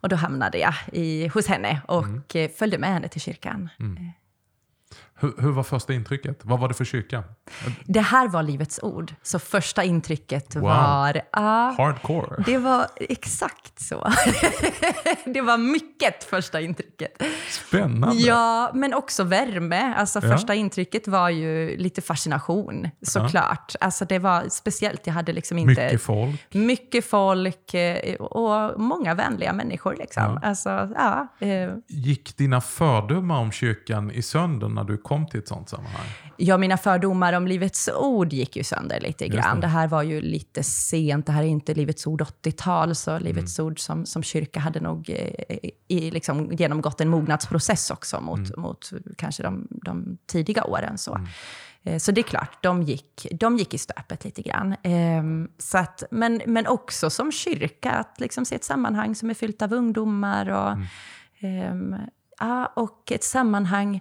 Och 0.00 0.08
då 0.08 0.16
hamnade 0.16 0.58
jag 0.58 0.74
i, 0.92 1.28
hos 1.28 1.46
henne 1.46 1.80
och 1.88 2.34
mm. 2.34 2.50
följde 2.58 2.78
med 2.78 2.90
henne 2.90 3.08
till 3.08 3.20
kyrkan. 3.20 3.68
Mm. 3.80 4.12
Hur, 5.22 5.42
hur, 5.42 5.52
var 5.52 5.62
första 5.62 5.92
intrycket? 5.92 6.40
Vad 6.42 6.60
var 6.60 6.68
det 6.68 6.74
för 6.74 6.84
kyrka? 6.84 7.24
Det 7.84 8.00
här 8.00 8.28
var 8.28 8.42
Livets 8.42 8.80
Ord. 8.82 9.14
Så 9.22 9.38
första 9.38 9.84
intrycket 9.84 10.56
wow. 10.56 10.62
var... 10.62 11.16
Uh, 11.16 11.42
Hardcore. 11.76 12.42
Det 12.46 12.58
var 12.58 12.86
exakt 12.96 13.80
så. 13.80 14.12
det 15.24 15.40
var 15.40 15.58
mycket 15.58 16.24
första 16.24 16.60
intrycket. 16.60 17.22
Spännande. 17.48 18.16
Ja, 18.16 18.70
men 18.74 18.94
också 18.94 19.24
värme. 19.24 19.94
Alltså 19.96 20.20
ja. 20.22 20.36
första 20.36 20.54
intrycket 20.54 21.08
var 21.08 21.28
ju 21.28 21.76
lite 21.76 22.02
fascination, 22.02 22.88
såklart. 23.02 23.74
Ja. 23.80 23.84
Alltså 23.86 24.04
det 24.04 24.18
var 24.18 24.48
speciellt. 24.48 25.06
Jag 25.06 25.14
hade 25.14 25.32
liksom 25.32 25.58
inte... 25.58 25.84
Mycket 25.84 26.02
folk. 26.02 26.54
Mycket 26.54 27.04
folk 27.04 27.74
eh, 27.74 28.14
och 28.14 28.80
många 28.80 29.14
vänliga 29.14 29.52
människor. 29.52 29.96
Liksom. 29.98 30.22
Ja. 30.42 30.48
Alltså, 30.48 30.88
ja. 30.94 31.28
Eh. 31.38 31.70
Gick 31.88 32.36
dina 32.36 32.60
fördomar 32.60 33.38
om 33.38 33.52
kyrkan 33.52 34.10
i 34.10 34.22
sönder 34.22 34.68
när 34.68 34.84
du 34.84 34.96
kom 34.96 35.11
kom 35.12 35.26
till 35.26 35.40
ett 35.40 35.48
sånt 35.48 35.68
sammanhang? 35.68 36.06
Ja, 36.36 36.58
mina 36.58 36.76
fördomar 36.76 37.32
om 37.32 37.46
Livets 37.46 37.88
Ord 37.88 38.32
gick 38.32 38.56
ju 38.56 38.64
sönder 38.64 39.00
lite 39.00 39.28
grann. 39.28 39.56
Det. 39.56 39.66
det. 39.66 39.70
här 39.70 39.88
var 39.88 40.02
ju 40.02 40.20
lite 40.20 40.62
sent. 40.62 41.26
Det 41.26 41.32
här 41.32 41.42
är 41.42 41.46
inte 41.46 41.74
Livets 41.74 42.06
Ord 42.06 42.22
80-tal, 42.22 42.94
så 42.94 43.18
Livets 43.18 43.58
mm. 43.58 43.66
Ord 43.66 43.80
som, 43.80 44.06
som 44.06 44.22
kyrka 44.22 44.60
hade 44.60 44.80
nog 44.80 45.10
eh, 45.10 45.70
i, 45.88 46.10
liksom, 46.10 46.52
genomgått 46.52 47.00
en 47.00 47.08
mognadsprocess 47.08 47.90
också 47.90 48.20
mot, 48.20 48.38
mm. 48.38 48.60
mot 48.60 48.90
kanske 49.16 49.42
de, 49.42 49.68
de 49.70 50.18
tidiga 50.26 50.64
åren. 50.64 50.98
Så. 50.98 51.14
Mm. 51.14 51.28
Eh, 51.82 51.98
så 51.98 52.12
det 52.12 52.20
är 52.20 52.22
klart, 52.22 52.62
de 52.62 52.82
gick, 52.82 53.26
de 53.32 53.56
gick 53.56 53.74
i 53.74 53.78
stöpet 53.78 54.24
lite 54.24 54.42
grann. 54.42 54.72
Eh, 54.72 55.22
så 55.58 55.78
att, 55.78 56.02
men, 56.10 56.42
men 56.46 56.66
också 56.66 57.10
som 57.10 57.32
kyrka, 57.32 57.90
att 57.90 58.20
liksom 58.20 58.44
se 58.44 58.54
ett 58.54 58.64
sammanhang 58.64 59.14
som 59.14 59.30
är 59.30 59.34
fyllt 59.34 59.62
av 59.62 59.72
ungdomar. 59.72 60.48
Och, 60.48 60.72
mm. 61.40 61.92
eh, 61.92 62.00
ja, 62.38 62.66
och 62.66 63.12
ett 63.12 63.24
sammanhang 63.24 64.00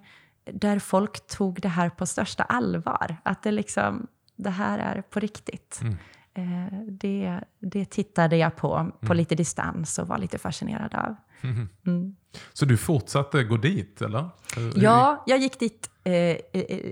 där 0.53 0.79
folk 0.79 1.27
tog 1.27 1.62
det 1.62 1.67
här 1.67 1.89
på 1.89 2.05
största 2.05 2.43
allvar. 2.43 3.17
Att 3.24 3.43
det 3.43 3.51
liksom, 3.51 4.08
det 4.36 4.50
här 4.50 4.79
är 4.79 5.01
på 5.01 5.20
riktigt. 5.20 5.81
Mm. 5.81 5.98
Eh, 6.34 6.74
det, 6.88 7.39
det 7.60 7.86
tittade 7.86 8.38
jag 8.38 8.55
på 8.55 8.91
på 9.00 9.05
mm. 9.05 9.17
lite 9.17 9.36
distans 9.36 10.00
och 10.00 10.08
var 10.08 10.17
lite 10.17 10.38
fascinerad 10.38 10.96
av. 10.96 11.15
Mm. 11.41 11.70
Mm. 11.86 12.15
Så 12.53 12.65
du 12.65 12.77
fortsatte 12.77 13.43
gå 13.43 13.58
dit, 13.58 14.01
eller? 14.01 14.29
Ja, 14.75 15.24
jag 15.27 15.39
gick 15.39 15.60
dit 15.60 15.89
eh, 16.03 16.38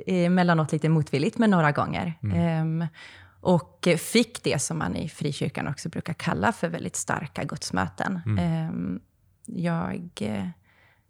emellanåt 0.08 0.72
lite 0.72 0.90
motvilligt, 0.90 1.38
men 1.38 1.50
några 1.50 1.72
gånger. 1.72 2.14
Eh, 2.24 2.88
och 3.42 3.88
fick 3.98 4.44
det 4.44 4.62
som 4.62 4.78
man 4.78 4.96
i 4.96 5.10
frikyrkan 5.10 5.68
också 5.68 5.90
brukar 5.90 6.14
kalla 6.14 6.52
för 6.52 6.70
väldigt 6.70 6.96
starka 6.96 7.44
gudsmöten. 7.44 8.22
Mm. 8.26 8.38
Ehm, 8.38 9.00
jag 9.46 10.12
Eh, 10.16 10.48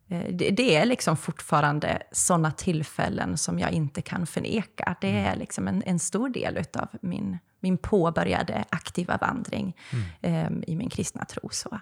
det, 0.09 0.49
det, 0.49 0.75
är 0.75 0.85
liksom 0.85 1.17
fortfarande 1.17 2.01
sådana 2.11 2.51
tillfällen 2.51 3.37
som 3.37 3.59
jag 3.59 3.71
inte 3.71 4.01
kan 4.01 4.27
förneka. 4.27 4.95
Det 5.01 5.09
mm. 5.09 5.25
är 5.25 5.35
liksom 5.35 5.67
en, 5.67 5.83
en 5.85 5.99
stor 5.99 6.29
del 6.29 6.57
av 6.57 6.87
min, 7.01 7.37
min 7.59 7.77
påbörjade 7.77 8.65
aktiva 8.69 9.17
vandring 9.21 9.75
mm. 10.21 10.63
eh, 10.63 10.63
i 10.67 10.75
min 10.75 10.89
kristna 10.89 11.25
tro. 11.25 11.49
Så. 11.51 11.79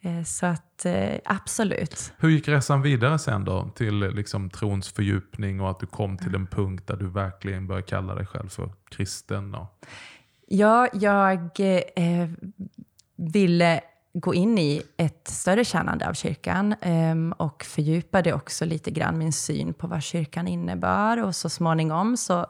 Eh, 0.00 0.22
så 0.22 0.46
att 0.46 0.86
eh, 0.86 1.18
absolut. 1.24 2.12
Hur 2.18 2.28
gick 2.28 2.48
resan 2.48 2.82
vidare 2.82 3.18
sen 3.18 3.44
då 3.44 3.70
till 3.74 3.98
liksom 3.98 4.50
trons 4.50 4.92
fördjupning 4.92 5.60
och 5.60 5.70
att 5.70 5.80
du 5.80 5.86
kom 5.86 6.18
till 6.18 6.34
en 6.34 6.46
punkt 6.46 6.86
där 6.86 6.96
du 6.96 7.08
verkligen 7.08 7.66
började 7.66 7.86
kalla 7.86 8.14
dig 8.14 8.26
själv 8.26 8.48
för 8.48 8.72
kristen? 8.88 9.54
Och... 9.54 9.86
Ja, 10.46 10.88
jag 10.92 11.60
eh, 11.94 12.28
ville 13.16 13.80
gå 14.18 14.34
in 14.34 14.58
i 14.58 14.82
ett 14.96 15.28
större 15.28 15.64
tjänande 15.64 16.08
av 16.08 16.12
kyrkan 16.12 16.72
eh, 16.72 17.16
och 17.36 17.64
fördjupade 17.64 18.32
också 18.32 18.64
lite 18.64 18.90
grann 18.90 19.18
min 19.18 19.32
syn 19.32 19.74
på 19.74 19.86
vad 19.86 20.02
kyrkan 20.02 20.48
innebar. 20.48 21.22
Och 21.22 21.36
så 21.36 21.48
småningom 21.48 22.16
så 22.16 22.46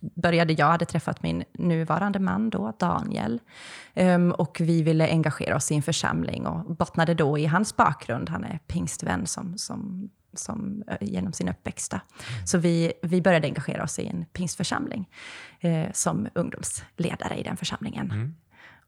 började 0.00 0.52
jag, 0.52 0.66
hade 0.66 0.84
träffat 0.84 1.22
min 1.22 1.44
nuvarande 1.52 2.18
man 2.18 2.50
då, 2.50 2.72
Daniel. 2.78 3.40
Um, 3.94 4.32
och 4.32 4.56
vi 4.60 4.82
ville 4.82 5.10
engagera 5.10 5.56
oss 5.56 5.72
i 5.72 5.74
en 5.74 5.82
församling 5.82 6.46
och 6.46 6.76
bottnade 6.76 7.14
då 7.14 7.38
i 7.38 7.46
hans 7.46 7.76
bakgrund. 7.76 8.28
Han 8.30 8.44
är 8.44 8.58
pingstvän 8.58 9.26
som, 9.26 9.58
som, 9.58 10.10
som, 10.34 10.84
uh, 10.90 11.08
genom 11.08 11.32
sin 11.32 11.48
uppväxt. 11.48 11.94
Så 12.44 12.58
vi, 12.58 12.92
vi 13.02 13.22
började 13.22 13.46
engagera 13.46 13.82
oss 13.82 13.98
i 13.98 14.06
en 14.06 14.24
pingstförsamling 14.24 15.08
uh, 15.64 15.86
som 15.92 16.28
ungdomsledare 16.34 17.36
i 17.36 17.42
den 17.42 17.56
församlingen. 17.56 18.10
Mm. 18.10 18.34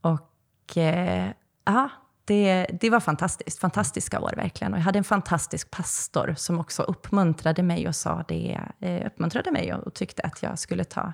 Och 0.01 0.77
uh, 0.77 1.33
ja, 1.65 1.91
det, 2.29 2.67
det 2.81 2.91
var 2.91 3.01
fantastiskt. 3.01 3.59
Fantastiska 3.59 4.21
år 4.21 4.33
verkligen. 4.37 4.73
Och 4.73 4.79
jag 4.79 4.85
hade 4.85 4.99
en 4.99 5.05
fantastisk 5.05 5.71
pastor 5.71 6.35
som 6.37 6.61
också 6.61 6.83
uppmuntrade 6.83 7.63
mig 7.63 7.89
och 7.89 7.97
sa 7.97 8.25
det, 8.29 8.61
eh, 8.81 9.07
uppmuntrade 9.07 9.51
mig 9.53 9.75
och, 9.75 9.95
tyckte 9.95 10.23
att 10.23 10.43
jag 10.43 10.59
skulle 10.59 10.85
ta 10.85 11.13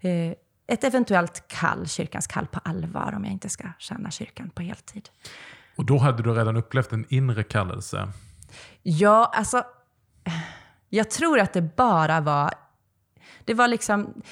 eh, 0.00 0.32
ett 0.66 0.84
eventuellt 0.84 1.48
kall, 1.48 1.88
kyrkans 1.88 2.26
kall 2.26 2.46
på 2.46 2.60
allvar 2.64 3.12
om 3.16 3.24
jag 3.24 3.32
inte 3.32 3.48
ska 3.48 3.68
tjäna 3.78 4.10
kyrkan 4.10 4.50
på 4.50 4.62
heltid. 4.62 5.08
Och 5.76 5.84
då 5.84 5.98
hade 5.98 6.22
du 6.22 6.34
redan 6.34 6.56
upplevt 6.56 6.92
en 6.92 7.06
inre 7.08 7.42
kallelse? 7.42 8.12
Ja, 8.82 9.32
alltså... 9.34 9.62
Jag 10.92 11.10
tror 11.10 11.38
att 11.38 11.52
det 11.52 11.76
bara 11.76 12.20
var 12.20 12.50
det, 13.50 13.54
var 13.54 13.68
liksom, 13.68 14.22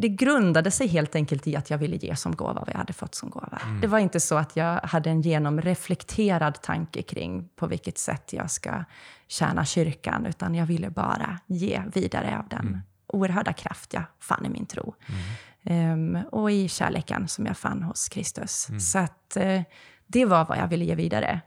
det 0.00 0.08
grundade 0.08 0.70
sig 0.70 0.86
helt 0.86 1.14
enkelt 1.14 1.46
i 1.46 1.56
att 1.56 1.70
jag 1.70 1.78
ville 1.78 1.96
ge 1.96 2.16
som 2.16 2.36
gåva 2.36 2.52
vad 2.52 2.68
jag 2.68 2.78
hade 2.78 2.92
fått 2.92 3.14
som 3.14 3.30
gåva. 3.30 3.60
Mm. 3.64 3.80
Det 3.80 3.86
var 3.86 3.98
inte 3.98 4.20
så 4.20 4.36
att 4.36 4.56
jag 4.56 4.80
hade 4.80 5.10
en 5.10 5.20
genomreflekterad 5.20 6.62
tanke 6.62 7.02
kring 7.02 7.48
på 7.56 7.66
vilket 7.66 7.98
sätt 7.98 8.32
jag 8.32 8.50
ska 8.50 8.84
tjäna 9.28 9.64
kyrkan, 9.64 10.26
utan 10.26 10.54
jag 10.54 10.66
ville 10.66 10.90
bara 10.90 11.38
ge 11.46 11.82
vidare 11.94 12.38
av 12.38 12.48
den 12.48 12.66
mm. 12.66 12.80
oerhörda 13.06 13.52
kraft 13.52 13.94
jag 13.94 14.04
fann 14.20 14.46
i 14.46 14.48
min 14.48 14.66
tro. 14.66 14.94
Mm. 15.62 16.16
Um, 16.16 16.24
och 16.32 16.50
i 16.50 16.68
kärleken 16.68 17.28
som 17.28 17.46
jag 17.46 17.56
fann 17.56 17.82
hos 17.82 18.08
Kristus. 18.08 18.68
Mm. 18.68 18.80
Så 18.80 18.98
att, 18.98 19.36
uh, 19.36 19.62
det 20.06 20.24
var 20.24 20.44
vad 20.44 20.58
jag 20.58 20.68
ville 20.68 20.84
ge 20.84 20.94
vidare. 20.94 21.40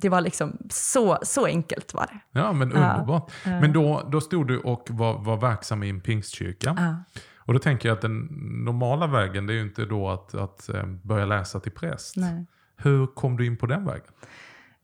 Det 0.00 0.08
var 0.08 0.20
liksom 0.20 0.58
så, 0.70 1.18
så 1.22 1.46
enkelt 1.46 1.94
var 1.94 2.06
det. 2.06 2.40
Ja, 2.40 2.52
men 2.52 2.72
underbart. 2.72 3.32
Ja. 3.44 3.60
Men 3.60 3.72
då, 3.72 4.08
då 4.12 4.20
stod 4.20 4.48
du 4.48 4.58
och 4.58 4.88
var, 4.90 5.18
var 5.18 5.36
verksam 5.36 5.82
i 5.82 5.90
en 5.90 6.00
pingstkyrka. 6.00 6.76
Ja. 6.78 7.20
Och 7.36 7.52
då 7.52 7.58
tänker 7.58 7.88
jag 7.88 7.96
att 7.96 8.02
den 8.02 8.28
normala 8.64 9.06
vägen 9.06 9.46
det 9.46 9.52
är 9.52 9.54
ju 9.54 9.62
inte 9.62 9.84
då 9.84 10.08
att, 10.10 10.34
att 10.34 10.68
eh, 10.68 10.86
börja 10.86 11.26
läsa 11.26 11.60
till 11.60 11.72
präst. 11.72 12.16
Nej. 12.16 12.46
Hur 12.76 13.06
kom 13.06 13.36
du 13.36 13.46
in 13.46 13.56
på 13.56 13.66
den 13.66 13.84
vägen? 13.84 14.12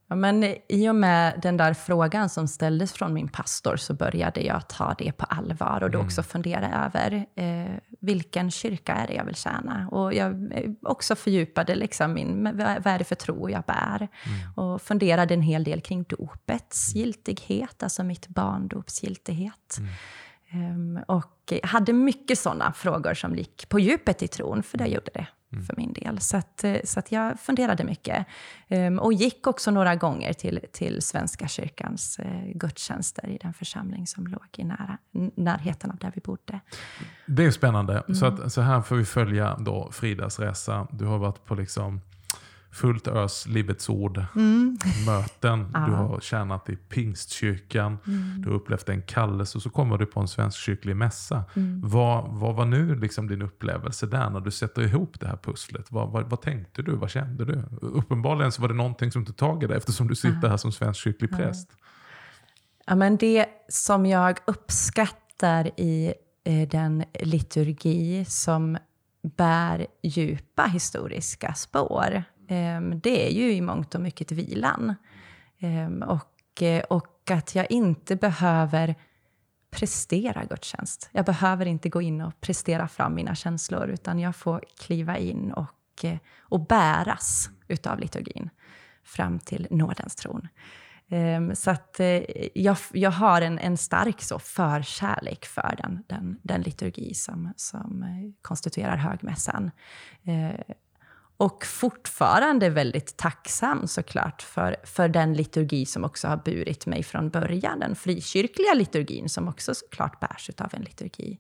Ja, 0.09 0.17
men 0.17 0.45
I 0.69 0.89
och 0.89 0.95
med 0.95 1.41
den 1.43 1.57
där 1.57 1.75
frågan 1.75 2.29
som 2.29 2.49
ställdes 2.49 2.93
från 2.93 3.15
min 3.15 3.29
pastor 3.29 3.77
så 3.77 3.95
började 3.95 4.41
jag 4.41 4.69
ta 4.69 4.95
det 4.99 5.13
på 5.13 5.25
allvar 5.25 5.83
och 5.83 5.91
då 5.91 5.99
mm. 5.99 6.07
också 6.07 6.23
fundera 6.23 6.85
över 6.87 7.27
eh, 7.35 7.77
vilken 8.01 8.51
kyrka 8.51 8.93
är 8.93 9.07
det 9.07 9.15
jag 9.15 9.25
vill 9.25 9.35
tjäna. 9.35 9.89
Och 9.91 10.15
jag 10.15 10.53
eh, 10.53 10.71
också 10.83 11.17
fördjupade 11.17 11.75
liksom 11.75 12.13
min, 12.13 12.45
vad 12.57 12.87
är 12.87 12.99
det 12.99 13.05
för 13.05 13.15
tro 13.15 13.51
jag 13.51 13.63
bär. 13.63 13.97
Mm. 13.97 14.53
Och 14.57 14.83
funderade 14.83 15.35
en 15.35 15.43
hel 15.43 15.65
del 15.65 15.81
kring 15.81 16.03
dopets 16.03 16.95
mm. 16.95 17.05
giltighet, 17.05 17.83
alltså 17.83 18.03
mitt 18.03 18.29
barndopsgiltighet. 18.29 19.79
Um, 20.53 21.01
och 21.09 21.53
hade 21.63 21.93
mycket 21.93 22.39
sådana 22.39 22.73
frågor 22.73 23.15
som 23.15 23.37
gick 23.37 23.69
på 23.69 23.79
djupet 23.79 24.23
i 24.23 24.29
tron, 24.29 24.63
för 24.63 24.79
det 24.79 24.87
gjorde 24.87 25.11
det 25.15 25.27
mm. 25.55 25.67
för 25.67 25.75
min 25.77 25.93
del. 25.93 26.21
Så, 26.21 26.37
att, 26.37 26.65
eh, 26.65 26.77
så 26.85 26.99
att 26.99 27.13
jag 27.13 27.41
funderade 27.41 27.85
mycket. 27.85 28.27
Um, 28.69 28.99
och 28.99 29.13
gick 29.13 29.47
också 29.47 29.71
några 29.71 29.95
gånger 29.95 30.33
till, 30.33 30.61
till 30.73 31.03
Svenska 31.03 31.49
kyrkans 31.49 32.19
uh, 32.19 32.53
gudstjänster 32.55 33.29
i 33.29 33.39
den 33.43 33.55
församling 33.55 34.07
som 34.07 34.27
låg 34.27 34.47
i 34.57 34.65
nära, 34.65 34.99
närheten 35.35 35.91
av 35.91 35.97
där 35.97 36.13
vi 36.15 36.21
bodde. 36.21 36.61
Det 37.27 37.45
är 37.45 37.51
spännande. 37.51 37.93
Mm. 37.93 38.15
Så, 38.15 38.27
att, 38.27 38.53
så 38.53 38.61
här 38.61 38.83
får 38.83 38.97
vi 38.97 39.05
följa 39.05 39.57
då 39.59 39.91
Fridas 39.93 40.39
resa. 40.39 40.87
Du 40.91 41.05
har 41.05 41.19
varit 41.19 41.45
på 41.45 41.55
liksom 41.55 42.01
fullt 42.75 43.09
ös 43.09 43.47
Livets 43.47 43.89
ord, 43.89 44.25
mm. 44.37 44.79
möten. 45.07 45.71
ja. 45.75 45.87
Du 45.87 45.93
har 45.93 46.21
tjänat 46.21 46.69
i 46.69 46.77
Pingstkyrkan, 46.77 47.99
mm. 48.07 48.43
du 48.43 48.49
har 48.49 48.57
upplevt 48.57 48.89
en 48.89 49.03
kallelse 49.03 49.59
och 49.59 49.63
så 49.63 49.71
kommer 49.71 49.99
du 49.99 50.07
på 50.07 50.21
en 50.21 50.29
svensk 50.29 50.59
kyrklig 50.59 50.97
mässa. 50.97 51.45
Mm. 51.55 51.81
Vad, 51.85 52.29
vad 52.29 52.55
var 52.55 52.65
nu 52.65 52.95
liksom 52.95 53.29
din 53.29 53.43
upplevelse 53.43 54.07
där 54.07 54.31
när 54.31 54.41
du 54.41 54.51
sätter 54.51 54.83
ihop 54.83 55.21
det 55.21 55.27
här 55.27 55.37
pusslet? 55.37 55.87
Vad, 55.93 56.11
vad, 56.11 56.31
vad, 56.31 56.41
tänkte 56.41 56.83
du? 56.83 56.97
Vad 56.97 57.11
kände 57.11 57.45
du? 57.45 57.63
Uppenbarligen 57.81 58.53
så 58.53 58.63
var 58.63 58.69
det 58.69 58.75
någonting 58.75 59.13
som 59.13 59.25
tog 59.25 59.37
tag 59.37 59.63
i 59.63 59.67
dig 59.67 59.77
eftersom 59.77 60.09
du 60.09 60.15
sitter 60.15 60.49
här 60.49 60.57
som 60.57 60.73
svensk 60.73 61.01
kyrklig 61.01 61.31
präst. 61.31 61.71
Ja, 62.87 62.95
men 62.95 63.17
det 63.17 63.47
som 63.69 64.07
jag 64.07 64.39
uppskattar 64.47 65.81
i 65.81 66.15
eh, 66.45 66.69
den 66.69 67.05
liturgi 67.21 68.25
som 68.29 68.79
bär 69.23 69.87
djupa 70.03 70.65
historiska 70.65 71.55
spår 71.55 72.25
Ehm, 72.49 73.01
det 73.01 73.27
är 73.27 73.31
ju 73.31 73.53
i 73.53 73.61
mångt 73.61 73.95
och 73.95 74.01
mycket 74.01 74.33
vilan. 74.33 74.95
Ehm, 75.59 76.03
och, 76.03 76.63
eh, 76.63 76.83
och 76.83 77.31
att 77.31 77.55
jag 77.55 77.71
inte 77.71 78.17
behöver 78.17 78.95
prestera 79.71 80.45
gudstjänst. 80.45 81.09
Jag 81.13 81.25
behöver 81.25 81.67
inte 81.67 81.89
gå 81.89 82.03
in 82.03 82.21
och 82.21 82.41
prestera 82.41 82.89
fram 82.89 83.15
mina 83.15 83.35
känslor, 83.35 83.89
utan 83.89 84.19
jag 84.19 84.37
får 84.37 84.65
kliva 84.79 85.19
in 85.19 85.53
och, 85.53 86.05
eh, 86.05 86.19
och 86.41 86.67
bäras 86.67 87.51
utav 87.69 87.99
liturgin 87.99 88.51
fram 89.05 89.39
till 89.39 89.67
nådens 89.71 90.17
tron. 90.17 90.49
Ehm, 91.09 91.55
så 91.55 91.71
att 91.71 92.01
eh, 92.01 92.23
jag, 92.55 92.77
jag 92.93 93.11
har 93.11 93.43
en, 93.43 93.59
en 93.59 93.77
stark 93.77 94.23
så 94.23 94.39
förkärlek 94.39 95.45
för 95.45 95.75
den, 95.83 96.05
den, 96.07 96.39
den 96.43 96.61
liturgi 96.61 97.15
som, 97.15 97.53
som 97.57 98.05
konstituerar 98.43 98.97
högmässan. 98.97 99.71
Och 101.37 101.67
fortfarande 101.67 102.71
väldigt 102.71 103.17
tacksam 103.17 103.87
såklart 103.87 104.43
för, 104.43 104.77
för 104.85 105.09
den 105.09 105.35
liturgi 105.35 105.87
som 105.87 106.05
också 106.05 106.29
har 106.29 106.37
burit 106.37 106.87
mig 106.87 107.03
från 107.03 107.31
början. 107.31 107.79
Den 107.79 107.97
frikyrkliga 107.97 108.75
liturgin 108.75 109.29
som 109.29 109.49
också 109.49 109.75
såklart 109.75 110.21
bärs 110.21 110.51
av 110.59 110.71
en 110.73 110.83
liturgi. 110.83 111.39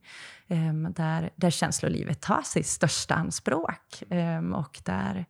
Um, 0.48 0.92
där, 0.92 1.30
där 1.36 1.50
känslolivet 1.50 2.20
tar 2.20 2.42
sitt 2.42 2.66
största 2.66 3.14
anspråk. 3.14 4.02
Um, 4.10 4.54
och 4.54 4.80
där, 4.84 5.26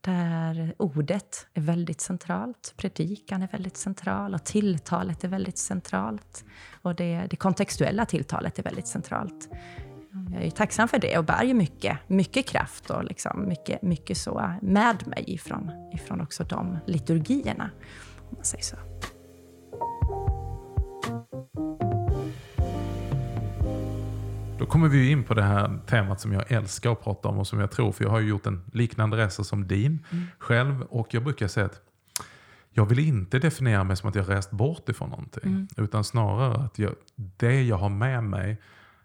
där 0.00 0.74
ordet 0.78 1.46
är 1.54 1.60
väldigt 1.60 2.00
centralt, 2.00 2.74
predikan 2.76 3.42
är 3.42 3.48
väldigt 3.48 3.76
central 3.76 4.34
och 4.34 4.44
tilltalet 4.44 5.24
är 5.24 5.28
väldigt 5.28 5.58
centralt. 5.58 6.44
Och 6.82 6.94
det, 6.94 7.26
det 7.30 7.36
kontextuella 7.36 8.06
tilltalet 8.06 8.58
är 8.58 8.62
väldigt 8.62 8.86
centralt. 8.86 9.48
Jag 10.32 10.44
är 10.44 10.50
tacksam 10.50 10.88
för 10.88 10.98
det 10.98 11.18
och 11.18 11.24
bär 11.24 11.44
ju 11.44 11.54
mycket, 11.54 11.98
mycket 12.06 12.46
kraft 12.46 12.90
och 12.90 13.04
liksom 13.04 13.48
mycket, 13.48 13.82
mycket 13.82 14.18
så 14.18 14.52
med 14.62 15.06
mig 15.06 15.24
ifrån, 15.26 15.70
ifrån 15.94 16.20
också 16.20 16.44
de 16.44 16.78
liturgierna, 16.86 17.70
om 18.18 18.34
man 18.36 18.44
säger 18.44 18.64
så. 18.64 18.76
Då 24.58 24.66
kommer 24.66 24.88
vi 24.88 25.10
in 25.10 25.24
på 25.24 25.34
det 25.34 25.42
här 25.42 25.78
temat 25.86 26.20
som 26.20 26.32
jag 26.32 26.52
älskar 26.52 26.92
att 26.92 27.04
prata 27.04 27.28
om 27.28 27.38
och 27.38 27.46
som 27.46 27.60
jag 27.60 27.70
tror, 27.70 27.92
för 27.92 28.04
jag 28.04 28.10
har 28.10 28.20
ju 28.20 28.28
gjort 28.28 28.46
en 28.46 28.62
liknande 28.72 29.16
resa 29.16 29.44
som 29.44 29.68
din 29.68 30.04
mm. 30.10 30.24
själv 30.38 30.82
och 30.82 31.14
jag 31.14 31.24
brukar 31.24 31.48
säga 31.48 31.66
att 31.66 31.80
jag 32.70 32.86
vill 32.86 32.98
inte 32.98 33.38
definiera 33.38 33.84
mig 33.84 33.96
som 33.96 34.08
att 34.08 34.14
jag 34.14 34.28
rest 34.28 34.50
bort 34.50 34.88
ifrån 34.88 35.10
någonting. 35.10 35.42
Mm. 35.44 35.68
Utan 35.76 36.04
snarare 36.04 36.64
att 36.64 36.78
jag, 36.78 36.94
det 37.16 37.62
jag 37.62 37.76
har 37.76 37.88
med 37.88 38.24
mig 38.24 38.60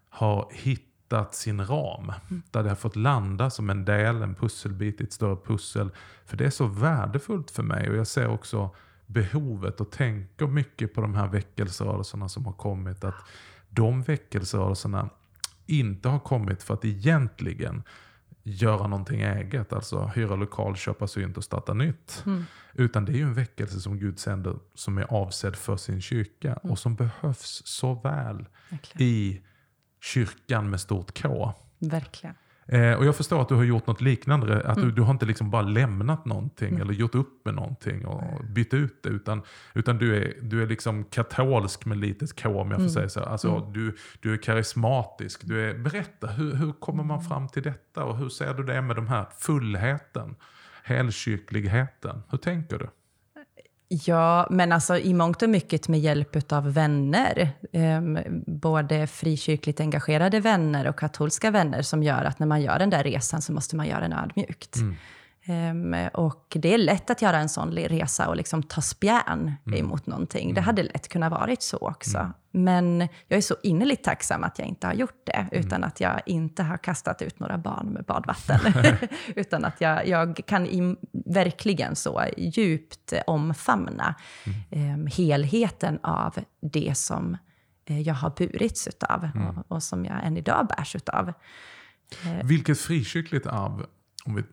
har 0.09 0.47
hittat 0.51 0.90
hittat 1.11 1.35
sin 1.35 1.65
ram. 1.65 2.13
Mm. 2.29 2.41
Där 2.51 2.63
det 2.63 2.69
har 2.69 2.75
fått 2.75 2.95
landa 2.95 3.49
som 3.49 3.69
en 3.69 3.85
del, 3.85 4.21
en 4.21 4.35
pusselbit 4.35 5.01
i 5.01 5.03
ett 5.03 5.13
större 5.13 5.35
pussel. 5.35 5.89
För 6.25 6.37
det 6.37 6.45
är 6.45 6.49
så 6.49 6.67
värdefullt 6.67 7.51
för 7.51 7.63
mig 7.63 7.89
och 7.89 7.95
jag 7.95 8.07
ser 8.07 8.27
också 8.27 8.69
behovet 9.07 9.81
och 9.81 9.91
tänker 9.91 10.47
mycket 10.47 10.93
på 10.93 11.01
de 11.01 11.15
här 11.15 11.27
väckelserörelserna 11.27 12.29
som 12.29 12.45
har 12.45 12.53
kommit. 12.53 13.03
Att 13.03 13.15
de 13.69 14.03
väckelserörelserna 14.03 15.09
inte 15.67 16.09
har 16.09 16.19
kommit 16.19 16.63
för 16.63 16.73
att 16.73 16.85
egentligen 16.85 17.83
göra 18.43 18.87
någonting 18.87 19.21
eget, 19.21 19.73
alltså 19.73 20.11
hyra 20.15 20.35
lokal, 20.35 20.75
köpa 20.75 21.07
synt 21.07 21.37
och 21.37 21.43
starta 21.43 21.73
nytt. 21.73 22.23
Mm. 22.25 22.45
Utan 22.73 23.05
det 23.05 23.11
är 23.11 23.15
ju 23.15 23.23
en 23.23 23.33
väckelse 23.33 23.79
som 23.79 23.99
Gud 23.99 24.19
sänder 24.19 24.55
som 24.75 24.97
är 24.97 25.13
avsedd 25.13 25.55
för 25.55 25.77
sin 25.77 26.01
kyrka 26.01 26.47
Mm. 26.47 26.71
och 26.71 26.79
som 26.79 26.95
behövs 26.95 27.61
så 27.65 27.93
väl 27.93 28.45
Verkligen. 28.69 29.07
i 29.07 29.41
kyrkan 30.01 30.69
med 30.69 30.79
stort 30.79 31.21
K. 31.21 31.53
Verkligen. 31.79 32.35
Eh, 32.65 32.93
och 32.93 33.05
jag 33.05 33.15
förstår 33.15 33.41
att 33.41 33.49
du 33.49 33.55
har 33.55 33.63
gjort 33.63 33.87
något 33.87 34.01
liknande, 34.01 34.57
att 34.67 34.77
Mm. 34.77 34.89
du, 34.89 34.95
du 34.95 35.01
har 35.01 35.11
inte 35.11 35.25
liksom 35.25 35.49
bara 35.49 35.61
lämnat 35.61 36.25
någonting 36.25 36.79
eller 36.79 36.93
gjort 36.93 37.15
upp 37.15 37.45
med 37.45 37.53
någonting 37.53 38.05
och 38.05 38.45
bytt 38.45 38.73
ut 38.73 39.03
det. 39.03 39.09
Utan, 39.09 39.41
utan 39.73 39.97
du, 39.97 40.15
är, 40.17 40.33
du 40.41 40.63
är 40.63 40.67
liksom 40.67 41.03
katolsk 41.03 41.85
med 41.85 41.97
litet 41.97 42.41
K 42.43 42.49
om 42.49 42.55
jag 42.57 42.67
får 42.69 42.75
Mm. 42.81 42.89
säga 42.89 43.09
så. 43.09 43.19
Alltså, 43.19 43.71
du, 43.73 43.95
du 44.19 44.33
är 44.33 44.37
karismatisk. 44.37 45.41
Du 45.43 45.69
är, 45.69 45.77
berätta, 45.77 46.27
hur, 46.27 46.55
hur 46.55 46.71
kommer 46.71 47.03
man 47.03 47.21
fram 47.23 47.47
till 47.47 47.63
detta? 47.63 48.03
Och 48.03 48.17
hur 48.17 48.29
ser 48.29 48.53
du 48.53 48.63
det 48.63 48.81
med 48.81 48.95
de 48.95 49.07
här 49.07 49.25
fullheten? 49.39 50.35
Helkyrkligheten. 50.83 52.23
Hur 52.29 52.37
tänker 52.37 52.77
du? 52.77 52.87
Ja, 53.93 54.47
men 54.49 54.71
alltså 54.71 54.97
i 54.97 55.13
mångt 55.13 55.41
och 55.41 55.49
mycket 55.49 55.87
med 55.87 55.99
hjälp 55.99 56.51
av 56.51 56.73
vänner. 56.73 57.49
Ehm, 57.71 58.19
både 58.45 59.07
frikyrkligt 59.07 59.79
engagerade 59.79 60.39
vänner 60.39 60.87
och 60.87 60.99
katolska 60.99 61.51
vänner 61.51 61.81
som 61.81 62.03
gör 62.03 62.23
att 62.23 62.39
när 62.39 62.47
man 62.47 62.61
gör 62.61 62.79
den 62.79 62.89
där 62.89 63.03
resan 63.03 63.41
så 63.41 63.53
måste 63.53 63.75
man 63.75 63.87
göra 63.87 63.99
den 63.99 64.13
ödmjukt. 64.13 64.75
Mm. 64.75 64.95
Ehm, 65.45 65.95
och 66.13 66.57
det 66.59 66.73
är 66.73 66.77
lätt 66.77 67.09
att 67.09 67.21
göra 67.21 67.37
en 67.37 67.49
sån 67.49 67.71
resa 67.71 68.29
och 68.29 68.35
liksom 68.35 68.63
ta 68.63 68.81
spjärn 68.81 69.53
emot 69.75 70.07
någonting. 70.07 70.53
Det 70.53 70.61
hade 70.61 70.83
lätt 70.83 71.07
kunnat 71.07 71.31
varit 71.31 71.61
så 71.61 71.77
också. 71.77 72.31
Men 72.51 72.99
jag 73.27 73.37
är 73.37 73.41
så 73.41 73.55
innerligt 73.63 74.03
tacksam 74.03 74.43
att 74.43 74.59
jag 74.59 74.67
inte 74.67 74.87
har 74.87 74.93
gjort 74.93 75.21
det, 75.23 75.47
utan 75.51 75.83
att 75.83 75.99
jag 75.99 76.21
inte 76.25 76.63
har 76.63 76.77
kastat 76.77 77.21
ut 77.21 77.39
några 77.39 77.57
barn 77.57 77.87
med 77.87 78.05
badvatten. 78.05 78.59
utan 79.35 79.65
att 79.65 79.81
jag, 79.81 80.07
jag 80.07 80.41
kan 80.45 80.65
i, 80.65 80.95
verkligen 81.25 81.95
så 81.95 82.23
djupt 82.37 83.13
omfamna 83.27 84.15
eh, 84.69 85.13
helheten 85.17 85.99
av 86.03 86.35
det 86.61 86.97
som 86.97 87.37
eh, 87.85 88.01
jag 88.01 88.13
har 88.13 88.29
burits 88.37 88.87
utav 88.87 89.29
och, 89.35 89.75
och 89.75 89.83
som 89.83 90.05
jag 90.05 90.25
än 90.25 90.37
idag 90.37 90.67
bärs 90.77 90.95
utav. 90.95 91.33
Vilket 92.43 92.79
frikyrkligt 92.79 93.47
arv, 93.47 93.85
om 94.25 94.35
vi 94.35 94.43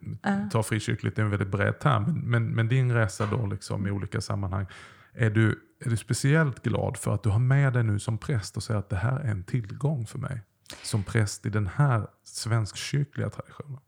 tar 0.51 0.63
frikyrkligt, 0.63 1.15
det 1.15 1.21
är 1.21 1.23
en 1.23 1.29
väldigt 1.29 1.51
bred 1.51 1.79
term, 1.79 2.03
men, 2.03 2.29
men, 2.29 2.49
men 2.55 2.67
din 2.67 2.93
resa 2.93 3.25
då 3.25 3.45
liksom 3.45 3.87
i 3.87 3.91
olika 3.91 4.21
sammanhang, 4.21 4.65
är 5.13 5.29
du, 5.29 5.59
är 5.85 5.89
du 5.89 5.97
speciellt 5.97 6.63
glad 6.63 6.97
för 6.97 7.13
att 7.13 7.23
du 7.23 7.29
har 7.29 7.39
med 7.39 7.73
dig 7.73 7.83
nu 7.83 7.99
som 7.99 8.17
präst 8.17 8.57
och 8.57 8.63
säger 8.63 8.79
att 8.79 8.89
det 8.89 8.95
här 8.95 9.19
är 9.19 9.31
en 9.31 9.43
tillgång 9.43 10.05
för 10.05 10.19
mig? 10.19 10.41
Som 10.83 11.03
präst 11.03 11.45
i 11.45 11.49
den 11.49 11.67
här 11.67 12.07
svenskkyrkliga 12.23 13.29
traditionen. 13.29 13.79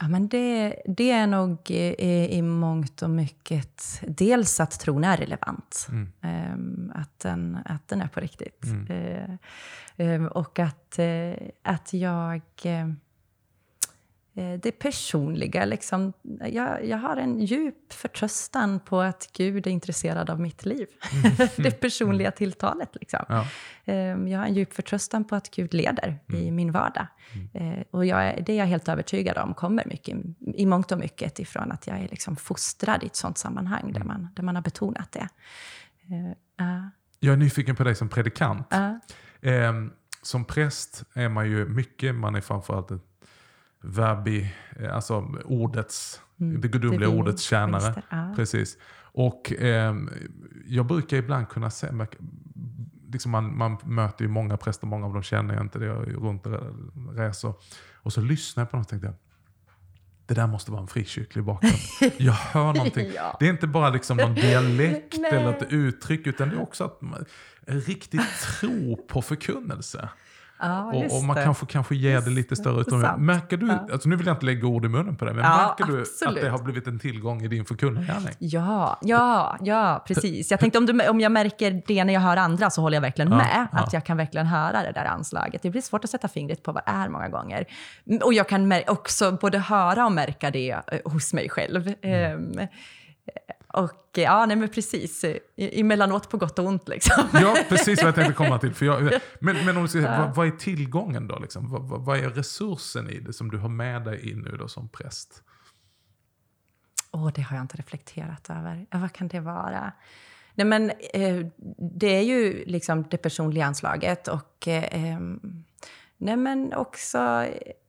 Ja, 0.00 0.08
men 0.08 0.28
det, 0.28 0.82
det 0.86 1.10
är 1.10 1.26
nog 1.26 1.70
i, 1.70 2.36
i 2.36 2.42
mångt 2.42 3.02
och 3.02 3.10
mycket 3.10 4.00
dels 4.08 4.60
att 4.60 4.80
tron 4.80 5.04
är 5.04 5.16
relevant. 5.16 5.88
Ehm, 6.20 6.92
att, 6.94 7.18
den, 7.18 7.58
att 7.64 7.88
den 7.88 8.00
är 8.00 8.08
på 8.08 8.20
riktigt. 8.20 8.64
Eh, 8.88 9.34
ehm, 9.96 10.26
och 10.26 10.58
att, 10.58 10.98
eh, 10.98 11.34
att 11.62 11.92
jag... 11.92 12.42
eh, 14.34 14.60
det 14.62 14.72
personliga, 14.72 15.64
liksom, 15.64 16.12
jag, 16.50 16.84
jag 16.86 16.98
har 16.98 17.16
en 17.16 17.40
djup 17.40 17.92
förtröstan 17.92 18.80
på 18.80 19.00
att 19.00 19.30
Gud 19.32 19.66
är 19.66 19.70
intresserad 19.70 20.30
av 20.30 20.40
mitt 20.40 20.64
liv. 20.64 20.86
det 21.56 21.80
personliga 21.80 22.30
tilltalet. 22.30 22.96
Liksom. 23.00 23.24
Ja. 23.28 23.46
Ehm, 23.84 24.28
Jag 24.28 24.38
har 24.38 24.46
en 24.46 24.54
djup 24.54 24.72
förtröstan 24.74 25.24
på 25.24 25.34
att 25.36 25.50
Gud 25.50 25.74
leder 25.74 26.18
i 26.32 26.50
min 26.50 26.72
vardag. 26.72 27.06
Eh, 27.54 27.84
Och 27.90 28.06
jag 28.06 28.44
det 28.44 28.52
är 28.52 28.56
jag 28.56 28.66
helt 28.66 28.88
övertygad 28.88 29.38
om 29.38 29.54
kommer 29.54 29.84
mycket, 29.86 30.16
i 30.54 30.66
mångt 30.66 30.92
och 30.92 30.98
mycket 30.98 31.38
ifrån 31.38 31.72
att 31.72 31.86
jag 31.86 31.98
är 31.98 32.08
liksom 32.08 32.36
fostrad 32.36 33.02
i 33.02 33.06
ett 33.06 33.16
sånt 33.16 33.38
sammanhang 33.38 33.92
där, 33.92 34.04
man, 34.04 34.28
där 34.36 34.42
man 34.42 34.54
har 34.56 34.62
betonat 34.62 35.12
det. 35.12 35.28
Ja, 36.56 36.90
Jag 37.20 37.32
är 37.32 37.36
nyfiken 37.36 37.76
på 37.76 37.84
dig 37.84 37.94
som 37.94 38.08
predikant. 38.08 38.66
ja, 38.70 39.00
Ehm, 39.42 39.92
som 40.22 40.44
präst 40.44 41.04
är 41.14 41.28
man 41.28 41.50
ju 41.50 41.68
mycket, 41.68 42.14
man 42.14 42.34
är 42.34 42.40
framförallt 42.40 42.90
ett 42.90 43.02
verbi, 43.82 44.54
eh, 44.76 44.94
alltså 44.94 45.14
ordets, 45.44 46.20
det 46.36 46.68
gudomliga 46.68 47.08
Divin 47.08 47.20
ordets 47.20 47.42
tjänare. 47.42 48.02
ja. 48.10 48.32
Precis. 48.36 48.78
Och 49.14 49.52
ehm, 49.58 50.10
jag 50.66 50.86
brukar 50.86 51.16
ibland 51.16 51.48
kunna 51.48 51.70
se, 51.70 51.88
liksom 53.12 53.32
man, 53.32 53.56
man 53.56 53.76
möter 53.84 54.24
ju 54.24 54.28
många 54.28 54.56
präster, 54.56 54.86
många 54.86 55.06
av 55.06 55.12
dem 55.12 55.22
känner 55.22 55.54
jag 55.54 55.62
inte, 55.62 55.78
det 55.78 55.84
ju 55.84 56.16
runt 56.16 56.46
och 56.46 56.60
reser. 57.16 57.54
Och 57.94 58.12
så 58.12 58.20
lyssnar 58.20 58.60
jag 58.60 58.70
på 58.70 58.76
dem 58.76 58.80
och 58.80 58.88
tänkte 58.88 59.06
jag, 59.06 59.14
det 60.26 60.34
där 60.34 60.46
måste 60.46 60.70
vara 60.70 60.80
en 60.80 60.88
frikyrklig 60.88 61.44
bakgrund. 61.44 61.74
Jag 62.16 62.32
hör 62.32 62.72
någonting. 62.72 63.12
Ja. 63.14 63.36
Det 63.40 63.46
är 63.46 63.50
inte 63.50 63.66
bara 63.66 63.90
liksom 63.90 64.16
någon 64.16 64.34
dialekt 64.34 65.18
eller 65.32 65.50
ett 65.50 65.72
uttryck, 65.72 66.26
utan 66.26 66.48
det 66.48 66.56
är 66.56 66.62
också 66.62 66.84
att 66.84 67.00
man, 67.00 67.24
en 67.66 67.80
riktig 67.80 68.20
tro 68.40 68.96
på 68.96 69.22
förkunnelse. 69.22 70.08
Ja, 70.62 70.84
Och, 70.84 71.02
just 71.02 71.14
och 71.16 71.24
man 71.24 71.36
det. 71.36 71.44
kanske, 71.44 71.66
kanske 71.66 71.94
ger 71.96 72.20
det 72.20 72.30
lite 72.30 72.56
större 72.56 72.80
utrymme. 72.80 73.14
Märker 73.18 73.56
du, 73.56 73.66
Ja. 73.66 73.86
alltså 73.92 74.08
nu 74.08 74.16
vill 74.16 74.26
jag 74.26 74.36
inte 74.36 74.46
lägga 74.46 74.66
ord 74.66 74.84
i 74.84 74.88
munnen 74.88 75.16
på 75.16 75.24
dig, 75.24 75.34
men 75.34 75.44
Ja, 75.44 75.56
märker 75.78 75.92
du 75.92 76.02
att 76.02 76.08
absolut. 76.08 76.42
det 76.42 76.48
har 76.50 76.58
blivit 76.58 76.86
en 76.86 76.98
tillgång 76.98 77.42
i 77.42 77.48
din 77.48 77.64
förkunnargärning? 77.64 78.34
Ja, 78.38 78.98
ja, 79.02 79.56
ja, 79.60 80.04
precis. 80.06 80.50
Jag 80.50 80.60
tänkte 80.60 80.78
om, 80.78 80.86
du, 80.86 81.08
om 81.08 81.20
jag 81.20 81.32
märker 81.32 81.82
det 81.86 82.04
när 82.04 82.12
jag 82.12 82.20
hör 82.20 82.36
andra 82.36 82.70
så 82.70 82.80
håller 82.82 82.96
jag 82.96 83.02
verkligen 83.02 83.30
Ja, 83.30 83.36
med. 83.36 83.66
Att 83.72 83.92
jag 83.92 84.04
kan 84.04 84.16
verkligen 84.16 84.46
höra 84.46 84.82
det 84.82 84.92
där 84.92 85.04
anslaget. 85.04 85.62
Det 85.62 85.70
blir 85.70 85.82
svårt 85.82 86.04
att 86.04 86.10
sätta 86.10 86.28
fingret 86.28 86.62
på 86.62 86.72
vad 86.72 86.82
det 86.86 86.90
är 86.90 87.08
många 87.08 87.28
gånger. 87.28 87.64
Mm, 88.06 88.20
Och 88.24 88.34
jag 88.34 88.48
kan 88.48 88.72
också 88.86 89.32
både 89.40 89.58
höra 89.58 90.04
och 90.06 90.12
märka 90.12 90.50
det 90.50 90.70
eh, 90.70 90.80
hos 91.12 91.32
mig 91.32 91.48
själv. 91.48 91.94
Mm. 92.02 92.58
Ehm, 92.58 92.68
och 93.72 94.08
ja, 94.14 94.46
nej 94.46 94.56
men 94.56 94.68
precis. 94.68 95.24
I- 95.24 95.80
Emellanåt 95.80 96.30
på 96.30 96.36
gott 96.36 96.58
och 96.58 96.64
ont 96.66 96.88
liksom. 96.88 97.24
Ja, 97.32 97.56
precis 97.68 97.98
vad 98.02 98.08
jag 98.08 98.14
tänkte 98.14 98.32
komma 98.34 98.58
till. 98.58 98.74
För 98.74 98.86
jag, 98.86 99.12
men 99.40 99.66
men 99.66 99.76
om 99.76 99.88
säger, 99.88 100.18
vad, 100.18 100.34
vad 100.36 100.46
är 100.46 100.50
tillgången 100.50 101.28
då? 101.28 101.38
Liksom? 101.38 101.70
Vad, 101.70 101.82
vad, 101.88 102.04
vad 102.04 102.18
är 102.18 102.30
resursen 102.30 103.10
i 103.10 103.18
det 103.20 103.32
som 103.32 103.50
du 103.50 103.58
har 103.58 103.68
med 103.68 104.04
dig 104.04 104.30
in 104.30 104.38
nu 104.38 104.56
då 104.56 104.68
som 104.68 104.88
präst? 104.88 105.42
Åh, 107.10 107.30
det 107.34 107.42
har 107.42 107.56
jag 107.56 107.64
inte 107.64 107.76
reflekterat 107.76 108.50
över. 108.50 108.86
Ja, 108.90 108.98
vad 108.98 109.12
kan 109.12 109.28
det 109.28 109.40
vara? 109.40 109.92
Nej, 110.54 110.66
men, 110.66 110.90
eh, 111.14 111.46
det 111.98 112.06
är 112.16 112.22
ju 112.22 112.64
liksom 112.66 113.04
det 113.10 113.16
personliga 113.16 113.66
anslaget 113.66 114.28
och 114.28 114.68
eh, 114.68 114.84
ehm, 115.12 115.64
nej, 116.16 116.36
men 116.36 116.74
också 116.74 117.18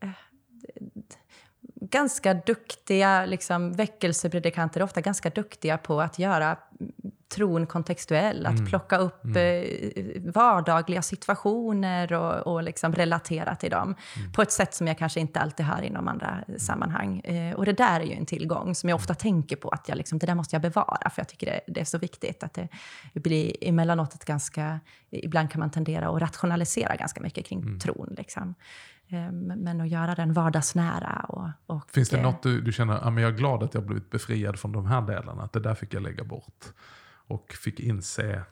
eh, 0.01 0.09
ganska 1.89 2.33
duktiga 2.33 3.25
liksom, 3.25 3.73
väckelsepredikanter, 3.73 4.79
är 4.79 4.83
ofta 4.83 5.01
ganska 5.01 5.29
duktiga 5.29 5.77
på 5.77 6.01
att 6.01 6.19
göra 6.19 6.57
tron 7.35 7.67
kontextuell, 7.67 8.45
att 8.45 8.69
plocka 8.69 8.97
upp 8.97 9.25
eh, 9.25 9.63
vardagliga 10.33 11.01
situationer 11.01 12.13
och, 12.13 12.53
och 12.53 12.63
liksom 12.63 12.93
relatera 12.93 13.55
till 13.55 13.71
dem 13.71 13.95
på 14.33 14.41
ett 14.41 14.51
sätt 14.51 14.73
som 14.73 14.87
jag 14.87 14.97
kanske 14.97 15.19
inte 15.19 15.39
alltid 15.39 15.65
hör 15.65 15.81
inom 15.81 16.07
andra 16.07 16.43
sammanhang. 16.57 17.19
Eh, 17.19 17.55
och 17.55 17.65
det 17.65 17.73
där 17.73 17.99
är 17.99 18.03
ju 18.03 18.13
en 18.13 18.25
tillgång 18.25 18.75
som 18.75 18.89
jag 18.89 18.95
ofta 18.95 19.13
tänker 19.13 19.55
på, 19.55 19.69
att 19.69 19.89
jag 19.89 19.97
liksom, 19.97 20.19
det 20.19 20.25
där 20.25 20.35
måste 20.35 20.55
jag 20.55 20.61
bevara, 20.61 21.09
för 21.09 21.21
jag 21.21 21.27
tycker 21.27 21.45
det, 21.45 21.61
det 21.67 21.79
är 21.79 21.85
så 21.85 21.97
viktigt. 21.97 22.43
att 22.43 22.53
Det 23.13 23.19
blir 23.19 23.55
emellanåt 23.61 24.13
ett 24.13 24.25
ganska, 24.25 24.79
ibland 25.09 25.51
kan 25.51 25.59
man 25.59 25.71
tendera 25.71 26.09
att 26.09 26.21
rationalisera 26.21 26.95
ganska 26.95 27.21
mycket 27.21 27.45
kring 27.45 27.79
tron. 27.79 28.13
Liksom. 28.17 28.55
Eh, 29.07 29.31
Men 29.31 29.81
att 29.81 29.89
göra 29.89 30.15
den 30.15 30.33
vardagsnära. 30.33 31.25
Och, 31.29 31.49
och, 31.65 31.91
Finns 31.91 32.09
det 32.09 32.17
eh, 32.17 32.23
något 32.23 32.43
du, 32.43 32.61
du 32.61 32.71
känner, 32.71 32.93
ja, 32.93 33.09
men 33.09 33.23
jag 33.23 33.33
är 33.33 33.37
glad 33.37 33.63
att 33.63 33.73
jag 33.73 33.85
blivit 33.85 34.09
befriad 34.09 34.59
från 34.59 34.71
de 34.71 34.85
här 34.85 35.01
delarna, 35.01 35.43
att 35.43 35.53
det 35.53 35.59
där 35.59 35.75
fick 35.75 35.93
jag 35.93 36.03
lägga 36.03 36.23
bort? 36.23 36.65
Och 37.27 37.53
fick 37.53 37.79
inse 37.79 38.43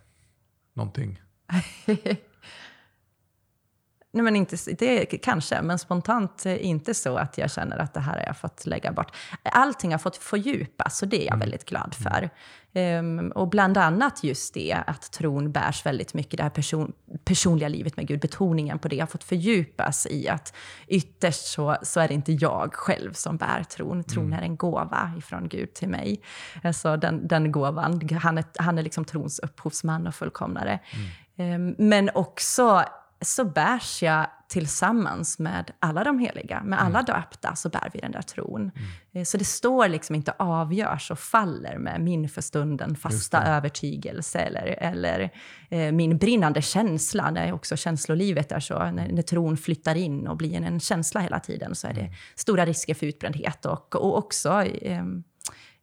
någonting. 0.74 1.22
Nej, 4.14 4.24
men 4.24 4.36
inte, 4.36 4.58
det 4.80 5.06
kanske, 5.06 5.62
men 5.62 5.80
spontant 5.80 6.46
eh, 6.46 6.66
inte 6.66 6.94
så 6.94 7.18
att 7.18 7.38
jag 7.38 7.52
känner 7.52 7.78
att 7.78 7.94
det 7.94 8.00
här 8.00 8.14
har 8.14 8.24
jag 8.28 8.38
fått 8.38 8.66
lägga 8.66 8.92
bort. 8.92 9.16
Allting 9.44 9.92
har 9.92 10.00
fått 10.00 10.18
fördjupas 10.18 11.02
och 11.02 11.08
det 11.08 11.24
är 11.24 11.28
jag 11.28 11.38
väldigt 11.38 11.66
glad 11.66 11.96
för. 11.96 12.30
Ehm, 12.74 13.32
och 13.36 13.48
bland 13.48 13.78
annat 13.78 14.24
just 14.24 14.54
det 14.54 14.78
att 14.88 15.12
tron 15.12 15.52
bärs 15.52 15.86
väldigt 15.86 16.14
mycket, 16.14 16.38
det 16.38 16.44
här 16.44 16.50
person, 16.50 16.94
personliga 17.26 17.68
livet 17.68 17.98
med 17.98 18.08
Gud, 18.08 18.20
betoningen 18.20 18.80
på 18.80 18.88
det 18.88 19.00
har 19.00 19.08
fått 19.08 19.24
fördjupas 19.24 20.08
i 20.10 20.30
att 20.30 20.54
ytterst 20.88 21.46
så, 21.46 21.78
så 21.84 22.00
är 22.00 22.08
det 22.08 22.14
inte 22.14 22.32
jag 22.32 22.74
själv 22.74 23.14
som 23.14 23.38
bär 23.38 23.64
tron. 23.64 24.04
Tron 24.04 24.34
är 24.34 24.42
en 24.42 24.58
gåva 24.58 25.12
ifrån 25.18 25.48
Gud 25.48 25.74
till 25.74 25.90
mig. 25.90 26.22
Alltså 26.64 26.98
den, 26.98 27.28
den 27.28 27.52
gåvan, 27.52 28.10
han 28.22 28.38
är, 28.38 28.46
han 28.58 28.78
är 28.78 28.84
liksom 28.84 29.06
trons 29.06 29.40
upphovsman 29.40 30.08
och 30.08 30.16
fullkomnare. 30.16 30.80
Ehm, 31.38 31.76
men 31.78 32.10
också 32.14 32.84
så 33.22 33.46
bärs 33.46 34.04
jag 34.04 34.28
tillsammans 34.48 35.40
med 35.40 35.72
alla 35.80 36.04
de 36.04 36.20
heliga, 36.20 36.64
med 36.64 36.82
alla 36.82 37.02
döpta, 37.02 37.56
så 37.56 37.70
bär 37.70 37.90
vi 37.94 38.00
den 38.00 38.12
där 38.12 38.22
tron. 38.22 38.72
Eh, 39.14 39.24
Så 39.24 39.38
det 39.38 39.46
står 39.46 39.88
liksom 39.88 40.16
inte 40.16 40.34
avgörs 40.40 41.12
och 41.12 41.20
faller 41.20 41.78
med 41.78 42.02
min 42.02 42.30
för 42.30 42.42
stunden 42.42 42.96
fasta 42.96 43.44
övertygelse 43.44 44.40
eller, 44.40 44.66
eller 44.66 45.30
eh, 45.70 45.92
min 45.92 46.18
brinnande 46.18 46.62
känsla. 46.62 47.32
Där 47.32 47.54
också 47.54 47.76
känslolivet 47.78 48.52
är 48.52 48.60
så, 48.60 48.92
när, 48.92 49.12
när 49.12 49.22
tron 49.22 49.58
flyttar 49.58 49.96
in 49.96 50.28
och 50.28 50.38
blir 50.38 50.58
en, 50.58 50.64
en 50.64 50.80
känsla 50.80 51.20
hela 51.22 51.40
tiden 51.40 51.76
så 51.76 51.88
är 51.88 51.94
det 51.94 52.12
stora 52.36 52.66
risker 52.66 52.94
för 52.94 53.06
utbrändhet 53.06 53.66
och, 53.66 53.96
och 53.96 54.18
också 54.18 54.50
ehm, 54.82 55.24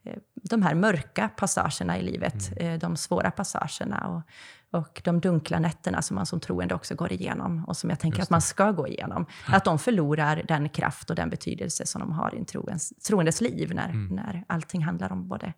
eh, 0.04 0.16
de 0.34 0.62
här 0.62 0.74
mörka 0.74 1.28
passagerna 1.28 1.98
i 1.98 2.02
livet, 2.02 2.52
eh, 2.56 2.74
de 2.74 2.96
svåra 2.96 3.30
passagerna 3.30 4.08
och, 4.08 4.22
och 4.70 5.00
de 5.04 5.20
dunkla 5.20 5.58
nätterna 5.58 6.02
som 6.02 6.14
man 6.14 6.26
som 6.26 6.40
troende 6.40 6.74
också 6.74 6.94
går 6.94 7.12
igenom 7.12 7.64
och 7.64 7.76
som 7.76 7.90
jag 7.90 8.00
tänker 8.00 8.22
att 8.22 8.30
man 8.30 8.40
ska 8.40 8.72
gå 8.72 8.88
igenom. 8.88 9.26
Att 9.46 9.64
de 9.64 9.78
förlorar 9.78 10.42
den 10.48 10.68
kraft 10.68 11.10
och 11.10 11.16
den 11.16 11.30
betydelse 11.30 11.86
som 11.86 12.00
de 12.00 12.12
har 12.12 12.34
i 12.34 12.38
en 12.38 12.44
troens, 12.44 12.92
troendes 13.08 13.40
liv 13.40 13.74
när, 13.74 13.92
när 14.14 14.44
allting 14.46 14.84
handlar 14.84 15.12
om 15.12 15.28
både 15.28 15.52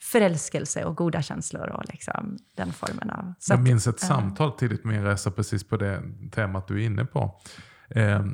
förälskelse 0.00 0.84
och 0.84 0.96
goda 0.96 1.22
känslor 1.22 1.68
och 1.68 1.82
liksom 1.88 2.38
den 2.56 2.72
formen 2.72 3.10
av... 3.10 3.34
Jag 3.48 3.58
att- 3.58 3.62
minns 3.62 3.86
ett 3.86 3.98
ja. 4.00 4.08
samtal 4.08 4.52
tidigt 4.52 4.84
med 4.84 4.94
min 4.94 5.04
resa 5.04 5.30
precis 5.30 5.64
på 5.64 5.76
det 5.76 6.02
temat 6.32 6.68
du 6.68 6.82
är 6.82 6.86
inne 6.86 7.04
på. 7.04 7.40
Eh, 7.88 8.24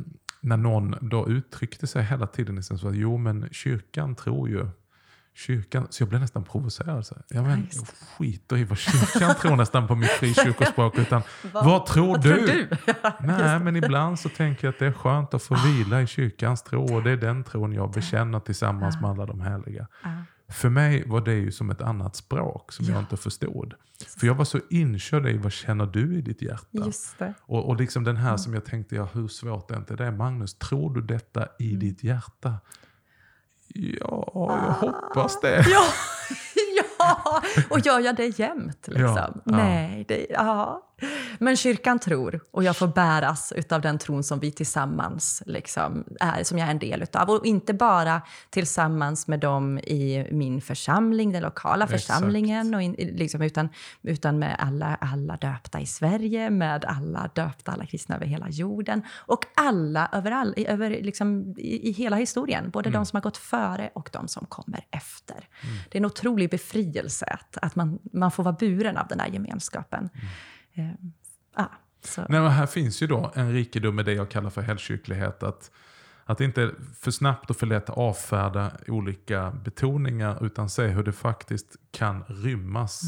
när 0.40 0.56
någon 0.56 1.08
då 1.08 1.28
uttryckte 1.28 1.86
sig 1.86 2.02
hela 2.02 2.26
tiden 2.26 2.56
liksom 2.56 2.78
så 2.78 2.88
att 2.88 2.96
jo 2.96 3.16
men 3.16 3.48
kyrkan 3.52 4.14
tror 4.14 4.48
ju 4.48 4.66
Kyrkan, 5.38 5.86
så 5.90 6.02
jag 6.02 6.08
blev 6.08 6.20
nästan 6.20 6.44
provocerad. 6.44 7.06
Så 7.06 7.14
här, 7.14 7.24
ja, 7.28 7.42
men, 7.42 7.68
jag 7.72 7.86
skiter 7.86 8.56
i 8.56 8.64
vad 8.64 8.78
kyrkan 8.78 9.34
tror 9.34 9.56
nästan 9.56 9.88
på 9.88 9.94
mitt 9.94 10.10
frikyrkospråk. 10.10 10.98
Utan, 10.98 11.22
vad, 11.52 11.86
tror 11.86 12.06
vad 12.08 12.22
du? 12.22 12.36
tror 12.36 12.46
du? 12.46 12.68
Nej, 13.26 13.60
men 13.60 13.76
ibland 13.76 14.18
så 14.18 14.28
tänker 14.28 14.66
jag 14.66 14.72
att 14.72 14.78
det 14.78 14.86
är 14.86 14.92
skönt 14.92 15.34
att 15.34 15.42
få 15.42 15.56
vila 15.66 16.02
i 16.02 16.06
kyrkans 16.06 16.62
tro. 16.62 16.94
Och 16.94 17.02
det 17.02 17.10
är 17.10 17.16
den 17.16 17.44
tron 17.44 17.72
jag 17.72 17.90
bekänner 17.92 18.40
tillsammans 18.40 19.00
med 19.00 19.10
alla 19.10 19.26
de 19.26 19.40
heliga. 19.40 19.86
Ja. 20.02 20.10
För 20.48 20.68
mig 20.68 21.04
var 21.06 21.20
det 21.20 21.34
ju 21.34 21.52
som 21.52 21.70
ett 21.70 21.80
annat 21.80 22.16
språk 22.16 22.72
som 22.72 22.84
jag 22.86 22.98
inte 22.98 23.16
förstod. 23.16 23.74
För 24.20 24.26
jag 24.26 24.34
var 24.34 24.44
så 24.44 24.60
inkörd 24.70 25.26
i 25.26 25.36
vad 25.36 25.52
känner 25.52 25.86
du 25.86 26.18
i 26.18 26.20
ditt 26.20 26.42
hjärta? 26.42 26.66
Och, 27.40 27.68
och 27.68 27.76
liksom 27.76 28.04
den 28.04 28.16
här 28.16 28.36
som 28.36 28.54
jag 28.54 28.64
tänkte, 28.64 28.94
ja, 28.94 29.08
hur 29.12 29.28
svårt 29.28 29.70
är 29.70 29.76
inte 29.76 29.96
det? 29.96 30.10
Magnus, 30.12 30.54
tror 30.58 30.94
du 30.94 31.00
detta 31.00 31.46
i 31.58 31.68
Mm. 31.68 31.78
ditt 31.80 32.04
hjärta? 32.04 32.54
Ja, 33.74 34.24
jag 34.80 34.88
hoppas 34.90 35.40
det. 35.40 35.64
Ja, 35.70 35.84
ja, 36.98 37.42
och 37.70 37.78
gör 37.78 38.00
jag 38.00 38.16
det 38.16 38.38
jämt? 38.38 38.88
Liksom? 38.88 39.16
Ja. 39.16 39.30
Nej, 39.44 40.04
det, 40.08 40.26
ja. 40.30 40.82
Men 41.38 41.56
kyrkan 41.56 41.98
tror, 41.98 42.40
och 42.50 42.64
jag 42.64 42.76
får 42.76 42.86
bäras 42.86 43.52
av 43.70 43.80
den 43.80 43.98
tron 43.98 44.24
som 44.24 44.40
vi 44.40 44.52
tillsammans 44.52 45.42
liksom 45.46 46.04
är, 46.20 46.44
som 46.44 46.58
jag 46.58 46.66
är 46.66 46.70
en 46.70 46.78
del 46.78 47.02
utav. 47.02 47.30
Och 47.30 47.46
inte 47.46 47.74
bara 47.74 48.22
tillsammans 48.50 49.28
med 49.28 49.40
dem 49.40 49.78
i 49.78 50.28
min 50.30 50.60
församling, 50.60 51.32
den 51.32 51.42
lokala 51.42 51.84
Exakt. 51.84 52.06
församlingen, 52.06 52.74
och 52.74 52.82
in, 52.82 52.92
liksom, 52.98 53.42
utan, 53.42 53.68
utan 54.02 54.38
med 54.38 54.56
alla, 54.58 54.94
alla 55.00 55.36
döpta 55.36 55.80
i 55.80 55.86
Sverige, 55.86 56.50
med 56.50 56.84
alla 56.84 57.30
döpta, 57.34 57.72
alla 57.72 57.86
kristna 57.86 58.16
över 58.16 58.26
hela 58.26 58.48
jorden 58.48 59.02
och 59.16 59.44
alla 59.56 60.08
överall, 60.12 60.54
i, 60.56 60.66
över, 60.66 60.90
liksom, 60.90 61.54
i, 61.58 61.88
i 61.88 61.92
hela 61.92 62.16
historien. 62.16 62.70
Både 62.70 62.90
de 62.90 63.06
som 63.06 63.16
har 63.16 63.22
gått 63.22 63.36
före 63.36 63.90
och 63.94 64.10
de 64.12 64.28
som 64.28 64.46
kommer 64.46 64.84
efter. 64.90 65.48
Det 65.88 65.98
är 65.98 66.00
en 66.00 66.06
otrolig 66.06 66.50
befrielse 66.50 67.26
att, 67.26 67.58
att 67.62 67.76
man, 67.76 67.98
man 68.12 68.30
får 68.30 68.42
vara 68.42 68.56
buren 68.60 68.96
av 68.96 69.08
den 69.08 69.20
här 69.20 69.28
gemenskapen. 69.28 70.08
Eh, 70.78 70.90
ja, 71.56 71.70
så. 72.04 72.26
Nej, 72.28 72.48
här 72.48 72.66
finns 72.66 73.02
ju 73.02 73.06
då 73.06 73.32
en 73.34 73.52
rikedom 73.52 73.98
i 73.98 74.02
det 74.02 74.12
jag 74.12 74.30
kallar 74.30 74.50
för 74.50 74.62
helgkyrklighet. 74.62 75.42
Att, 75.42 75.70
att 76.24 76.40
inte 76.40 76.70
för 77.00 77.10
snabbt 77.10 77.50
och 77.50 77.56
för 77.56 77.66
lätt 77.66 77.90
avfärda 77.90 78.72
olika 78.86 79.50
betoningar 79.50 80.44
utan 80.44 80.70
se 80.70 80.86
hur 80.86 81.02
det 81.02 81.12
faktiskt 81.12 81.76
kan 81.90 82.24
rymmas 82.24 83.02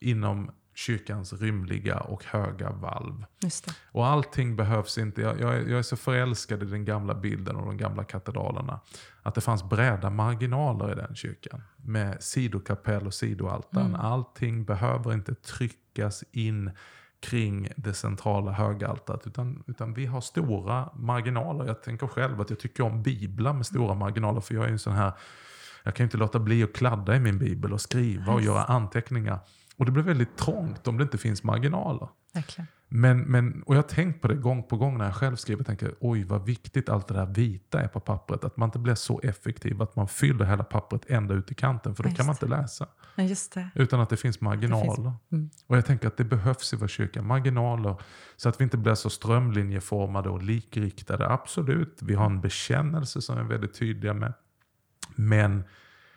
inom 0.00 0.50
kyrkans 0.74 1.32
rymliga 1.32 2.00
och 2.00 2.24
höga 2.24 2.70
valv. 2.70 3.24
Och 3.92 4.06
allting 4.06 4.56
behövs 4.56 4.98
inte. 4.98 5.20
Jag, 5.20 5.40
jag, 5.40 5.54
är, 5.54 5.60
jag 5.60 5.78
är 5.78 5.82
så 5.82 5.96
förälskad 5.96 6.62
i 6.62 6.66
den 6.66 6.84
gamla 6.84 7.14
bilden 7.14 7.56
och 7.56 7.66
de 7.66 7.76
gamla 7.76 8.04
katedralerna. 8.04 8.80
Att 9.22 9.34
det 9.34 9.40
fanns 9.40 9.64
breda 9.64 10.10
marginaler 10.10 10.92
i 10.92 10.94
den 10.94 11.14
kyrkan. 11.14 11.62
Med 11.76 12.22
sidokapell 12.22 13.06
och 13.06 13.14
sidoaltan. 13.14 13.94
Allting 13.94 14.64
behöver 14.64 15.14
inte 15.14 15.34
tryckas 15.34 16.24
in 16.32 16.70
kring 17.20 17.68
det 17.76 17.94
centrala 17.94 18.52
högaltaret. 18.52 19.26
Utan, 19.26 19.64
utan 19.66 19.94
vi 19.94 20.06
har 20.06 20.20
stora 20.20 20.88
marginaler. 20.94 21.66
Jag 21.66 21.82
tänker 21.82 22.06
själv 22.06 22.40
att 22.40 22.50
jag 22.50 22.58
tycker 22.58 22.84
om 22.84 23.02
biblar 23.02 23.52
med 23.52 23.66
stora 23.66 23.94
marginaler. 23.94 24.40
För 24.40 24.54
jag 24.54 24.64
är 24.64 24.68
en 24.68 24.78
sån 24.78 24.92
här, 24.92 25.12
jag 25.82 25.94
kan 25.94 26.04
inte 26.04 26.16
låta 26.16 26.38
bli 26.38 26.62
att 26.62 26.72
kladda 26.72 27.16
i 27.16 27.20
min 27.20 27.38
bibel 27.38 27.72
och 27.72 27.80
skriva 27.80 28.32
och 28.32 28.42
göra 28.42 28.64
anteckningar. 28.64 29.38
Och 29.76 29.86
det 29.86 29.92
blir 29.92 30.02
väldigt 30.02 30.36
trångt 30.36 30.88
om 30.88 30.98
det 30.98 31.02
inte 31.02 31.18
finns 31.18 31.42
marginaler. 31.44 32.08
Verkligen. 32.34 32.66
Men, 32.92 33.20
men, 33.20 33.62
och 33.62 33.74
jag 33.74 33.78
har 33.82 33.88
tänkt 33.88 34.22
på 34.22 34.28
det 34.28 34.34
gång 34.34 34.62
på 34.62 34.76
gång 34.76 34.98
när 34.98 35.04
jag 35.04 35.14
själv 35.14 35.36
skriver. 35.36 35.60
Jag 35.60 35.66
tänker, 35.66 35.94
oj 36.00 36.24
vad 36.24 36.44
viktigt 36.46 36.88
allt 36.88 37.08
det 37.08 37.14
där 37.14 37.26
vita 37.26 37.80
är 37.80 37.88
på 37.88 38.00
pappret. 38.00 38.44
Att 38.44 38.56
man 38.56 38.66
inte 38.66 38.78
blir 38.78 38.94
så 38.94 39.20
effektiv 39.20 39.82
att 39.82 39.96
man 39.96 40.08
fyller 40.08 40.44
hela 40.44 40.64
pappret 40.64 41.10
ända 41.10 41.34
ut 41.34 41.50
i 41.50 41.54
kanten. 41.54 41.94
För 41.94 42.02
då 42.02 42.08
Ja, 42.08 42.14
kan 42.14 42.26
man 42.26 42.34
inte 42.34 42.46
läsa. 42.46 42.86
Ja, 43.14 43.24
det. 43.54 43.70
Utan 43.74 44.00
att 44.00 44.10
det 44.10 44.16
finns 44.16 44.40
marginaler. 44.40 45.12
mm. 45.32 45.50
Och 45.66 45.76
jag 45.76 45.86
tänker 45.86 46.08
att 46.08 46.16
det 46.16 46.24
behövs 46.24 46.72
i 46.72 46.76
vår 46.76 46.88
kyrka. 46.88 47.22
Marginaler. 47.22 47.96
Så 48.36 48.48
att 48.48 48.60
vi 48.60 48.64
inte 48.64 48.76
blir 48.76 48.94
så 48.94 49.10
strömlinjeformade 49.10 50.28
och 50.28 50.42
likriktade. 50.42 51.28
Absolut, 51.28 51.98
vi 52.02 52.14
har 52.14 52.26
en 52.26 52.40
bekännelse 52.40 53.22
som 53.22 53.38
är 53.38 53.42
väldigt 53.42 53.74
tydliga 53.74 54.14
med. 54.14 54.32
Men, 55.14 55.64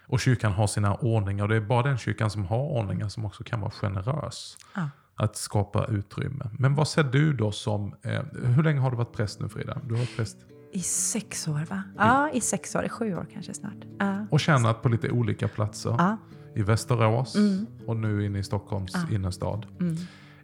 och 0.07 0.19
kyrkan 0.19 0.51
har 0.51 0.67
sina 0.67 0.95
ordningar. 0.95 1.43
Och 1.43 1.49
det 1.49 1.55
är 1.55 1.61
bara 1.61 1.83
den 1.83 1.97
kyrkan 1.97 2.29
som 2.29 2.45
har 2.45 2.63
ordningar 2.63 3.09
som 3.09 3.25
också 3.25 3.43
kan 3.43 3.61
vara 3.61 3.71
generös. 3.71 4.57
Ja. 4.75 4.89
Att 5.15 5.35
skapa 5.35 5.85
utrymme. 5.85 6.49
Men 6.59 6.75
vad 6.75 6.87
ser 6.87 7.03
du 7.03 7.33
då 7.33 7.51
som... 7.51 7.95
Eh, 8.01 8.21
hur 8.33 8.63
länge 8.63 8.79
har 8.79 8.91
du 8.91 8.97
varit 8.97 9.13
präst 9.13 9.39
nu 9.41 9.49
Frida? 9.49 9.77
Du 9.87 9.93
har 9.93 9.99
varit 9.99 10.15
präst 10.15 10.37
I 10.71 10.79
sex 10.79 11.47
år, 11.47 11.65
va? 11.69 11.83
Ja, 11.97 12.29
i 12.33 12.41
sex 12.41 12.75
år. 12.75 12.85
I 12.85 12.89
sju 12.89 13.15
år 13.15 13.25
kanske 13.33 13.53
snart. 13.53 13.77
Ja. 13.99 14.25
och 14.31 14.39
tjänat 14.39 14.81
på 14.81 14.89
lite 14.89 15.09
olika 15.11 15.47
platser. 15.47 15.95
Ja. 15.97 16.17
I 16.55 16.61
Västerås 16.61 17.35
Mm. 17.35 17.65
och 17.87 17.97
nu 17.97 18.25
inne 18.25 18.39
i 18.39 18.43
Stockholms 18.43 18.95
innerstad. 19.11 19.65
Mm. 19.79 19.95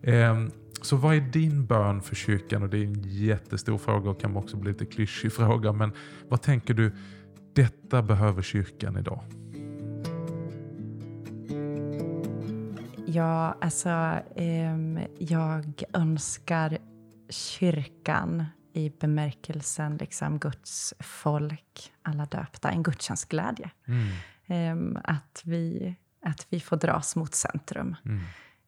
Eh, 0.02 0.52
så 0.82 0.96
vad 0.96 1.16
är 1.16 1.22
din 1.22 1.66
bön 1.66 2.02
för 2.02 2.16
kyrkan? 2.16 2.64
Och 2.64 2.70
det 2.70 2.78
är 2.78 2.84
en 2.84 3.02
jättestor 3.04 3.78
fråga 3.78 4.10
och 4.10 4.22
kan 4.22 4.36
också 4.38 4.58
bli 4.58 4.72
lite 4.72 4.86
klyschig 4.86 5.34
fråga. 5.34 5.72
Men 5.74 5.92
vad 6.30 6.42
tänker 6.42 6.74
du? 6.74 6.96
Detta 7.56 8.02
behöver 8.02 8.42
kyrkan 8.42 8.98
idag. 8.98 9.24
Ja, 13.14 13.58
alltså, 13.62 13.90
ehm, 14.36 15.00
jag 15.20 15.84
önskar 15.94 16.78
kyrkan 17.30 18.46
i 18.74 18.90
bemärkelsen 18.90 19.98
liksom 19.98 20.40
Guds 20.40 20.94
folk, 21.00 21.94
alla 22.02 22.26
döpta, 22.26 22.70
en 22.72 22.84
gudstjänstglädje. 22.84 23.70
Ehm, 24.48 24.98
att, 25.04 25.42
vi, 25.46 25.96
att 26.26 26.48
vi 26.50 26.60
får 26.60 26.78
dras 26.78 27.16
mot 27.16 27.36
centrum. 27.36 27.96
Mm. 28.06 28.22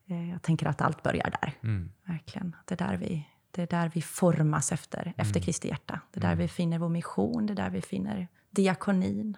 Eh, 0.08 0.30
jag 0.32 0.42
tänker 0.42 0.66
att 0.66 0.82
allt 0.82 1.04
börjar 1.04 1.34
där, 1.42 1.54
Mm. 1.64 1.92
verkligen. 2.06 2.56
Det 2.66 2.82
är 2.82 2.88
där 2.88 2.98
vi, 2.98 3.28
det 3.52 3.62
är 3.62 3.68
där 3.68 3.92
vi 3.94 4.02
formas 4.02 4.72
efter, 4.72 5.14
efter 5.18 5.40
Kristi 5.40 5.68
hjärta. 5.68 6.00
Det 6.12 6.20
är 6.20 6.22
där 6.22 6.36
vi 6.36 6.48
finner 6.48 6.80
vår 6.80 6.90
mission, 6.90 7.46
det 7.46 7.54
är 7.54 7.56
där 7.56 7.70
vi 7.70 7.82
finner 7.82 8.28
diakonin. 8.50 9.38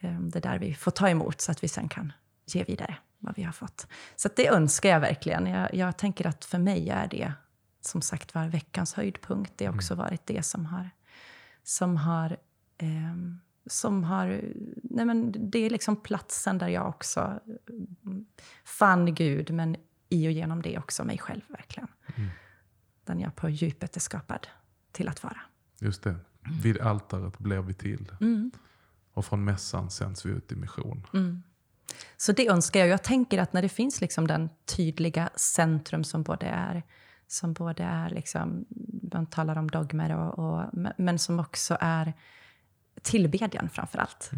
Ehm, 0.00 0.30
Det 0.30 0.38
är 0.38 0.42
där 0.42 0.58
vi 0.58 0.74
får 0.74 0.90
ta 0.90 1.08
emot 1.08 1.40
så 1.40 1.52
att 1.52 1.64
vi 1.64 1.68
sen 1.68 1.88
kan 1.88 2.12
ge 2.46 2.64
vidare 2.64 2.96
vad 3.32 3.36
vi 3.36 3.42
har 3.42 3.52
fått. 3.52 3.86
Så 4.16 4.28
det 4.36 4.48
önskar 4.48 4.88
jag 4.88 5.00
verkligen. 5.00 5.46
Jag, 5.46 5.74
jag 5.74 5.98
tänker 5.98 6.26
att 6.26 6.44
för 6.44 6.58
mig 6.58 6.90
är 6.90 7.08
det 7.08 7.32
som 7.80 8.02
sagt 8.02 8.34
var 8.34 8.48
veckans 8.48 8.94
höjdpunkt. 8.94 9.52
Det 9.56 9.66
har 9.66 9.74
också 9.74 9.94
varit 9.94 10.26
det 10.26 10.42
som 10.42 10.66
har, 10.66 10.90
som 11.62 11.96
har, 11.96 12.36
ehm, 12.78 13.40
som 13.66 14.04
har 14.04 14.26
nej 14.82 15.04
men 15.04 15.50
det 15.50 15.58
är 15.58 15.70
liksom 15.70 15.96
platsen 15.96 16.58
där 16.58 16.68
jag 16.68 16.88
också 16.88 17.40
mm, 18.04 18.26
fann 18.64 19.14
Gud, 19.14 19.50
men 19.50 19.76
i 20.08 20.28
och 20.28 20.32
genom 20.32 20.62
det 20.62 20.78
också 20.78 21.04
mig 21.04 21.18
själv 21.18 21.42
verkligen. 21.48 21.88
Den 23.04 23.20
jag 23.20 23.36
på 23.36 23.48
djupet 23.48 23.96
är 23.96 24.00
skapad 24.00 24.46
till 24.92 25.08
att 25.08 25.22
vara. 25.22 25.40
Just 25.80 26.02
det. 26.02 26.14
Vid 26.62 26.80
altaret 26.80 27.38
blev 27.38 27.64
vi 27.64 27.74
till. 27.74 28.12
Mm. 28.20 28.50
Och 29.12 29.24
från 29.24 29.44
mässan 29.44 29.90
sänds 29.90 30.26
vi 30.26 30.30
ut 30.30 30.52
i 30.52 30.56
mission. 30.56 31.06
Så 32.16 32.32
det 32.32 32.48
önskar 32.48 32.80
jag. 32.80 32.88
Jag 32.88 33.02
tänker 33.02 33.38
att 33.38 33.52
när 33.52 33.62
det 33.62 33.68
finns 33.68 34.00
liksom 34.00 34.26
den 34.26 34.50
tydliga 34.76 35.30
centrum 35.36 36.04
som 36.04 36.22
både 36.22 36.46
är, 36.46 36.82
som 37.26 37.52
både 37.52 37.82
är 37.82 38.10
liksom, 38.10 38.64
man 39.12 39.26
talar 39.26 39.58
om 39.58 39.70
dogmer, 39.70 40.16
och, 40.16 40.38
och, 40.38 40.64
men 40.96 41.18
som 41.18 41.40
också 41.40 41.76
är 41.80 42.12
tillbedjan 43.02 43.68
framför 43.68 43.98
allt. 43.98 44.30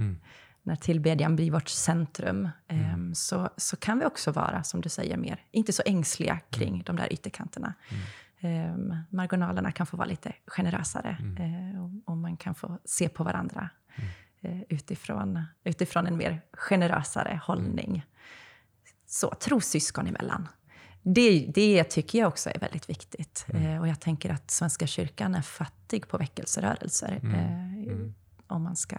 När 0.62 0.76
tillbedjan 0.76 1.36
blir 1.36 1.50
vårt 1.50 1.68
centrum 1.68 2.48
em, 2.68 3.14
så, 3.14 3.50
så 3.56 3.76
kan 3.76 3.98
vi 3.98 4.04
också 4.04 4.32
vara, 4.32 4.62
som 4.62 4.80
du 4.80 4.88
säger, 4.88 5.16
mer, 5.16 5.44
inte 5.50 5.72
så 5.72 5.82
ängsliga 5.86 6.40
kring 6.50 6.82
de 6.82 6.96
där 6.96 7.12
ytterkanterna. 7.12 7.74
eh, 8.40 8.76
marginalerna 9.10 9.72
kan 9.72 9.86
få 9.86 9.96
vara 9.96 10.08
lite 10.08 10.32
generösare 10.46 11.16
mm. 11.20 11.80
och, 11.80 12.12
och, 12.12 12.16
man 12.16 12.36
kan 12.36 12.54
få 12.54 12.78
se 12.84 13.08
på 13.08 13.24
varandra 13.24 13.70
mm. 13.96 14.10
Utifrån, 14.68 15.42
utifrån 15.64 16.06
en 16.06 16.16
mer 16.16 16.40
generösare 16.52 17.40
hållning. 17.44 18.04
Så, 19.06 19.34
trossyskon 19.40 20.06
emellan. 20.06 20.48
Det, 21.02 21.50
det 21.54 21.84
tycker 21.84 22.18
jag 22.18 22.28
också 22.28 22.50
är 22.50 22.58
väldigt 22.58 22.90
viktigt. 22.90 23.46
Mm. 23.48 23.80
och 23.80 23.88
jag 23.88 24.00
tänker 24.00 24.30
att 24.30 24.50
Svenska 24.50 24.86
kyrkan 24.86 25.34
är 25.34 25.42
fattig 25.42 26.08
på 26.08 26.18
väckelserörelser. 26.18 27.20
Mm 27.22 28.14
om 28.46 28.62
man 28.62 28.76
ska 28.76 28.96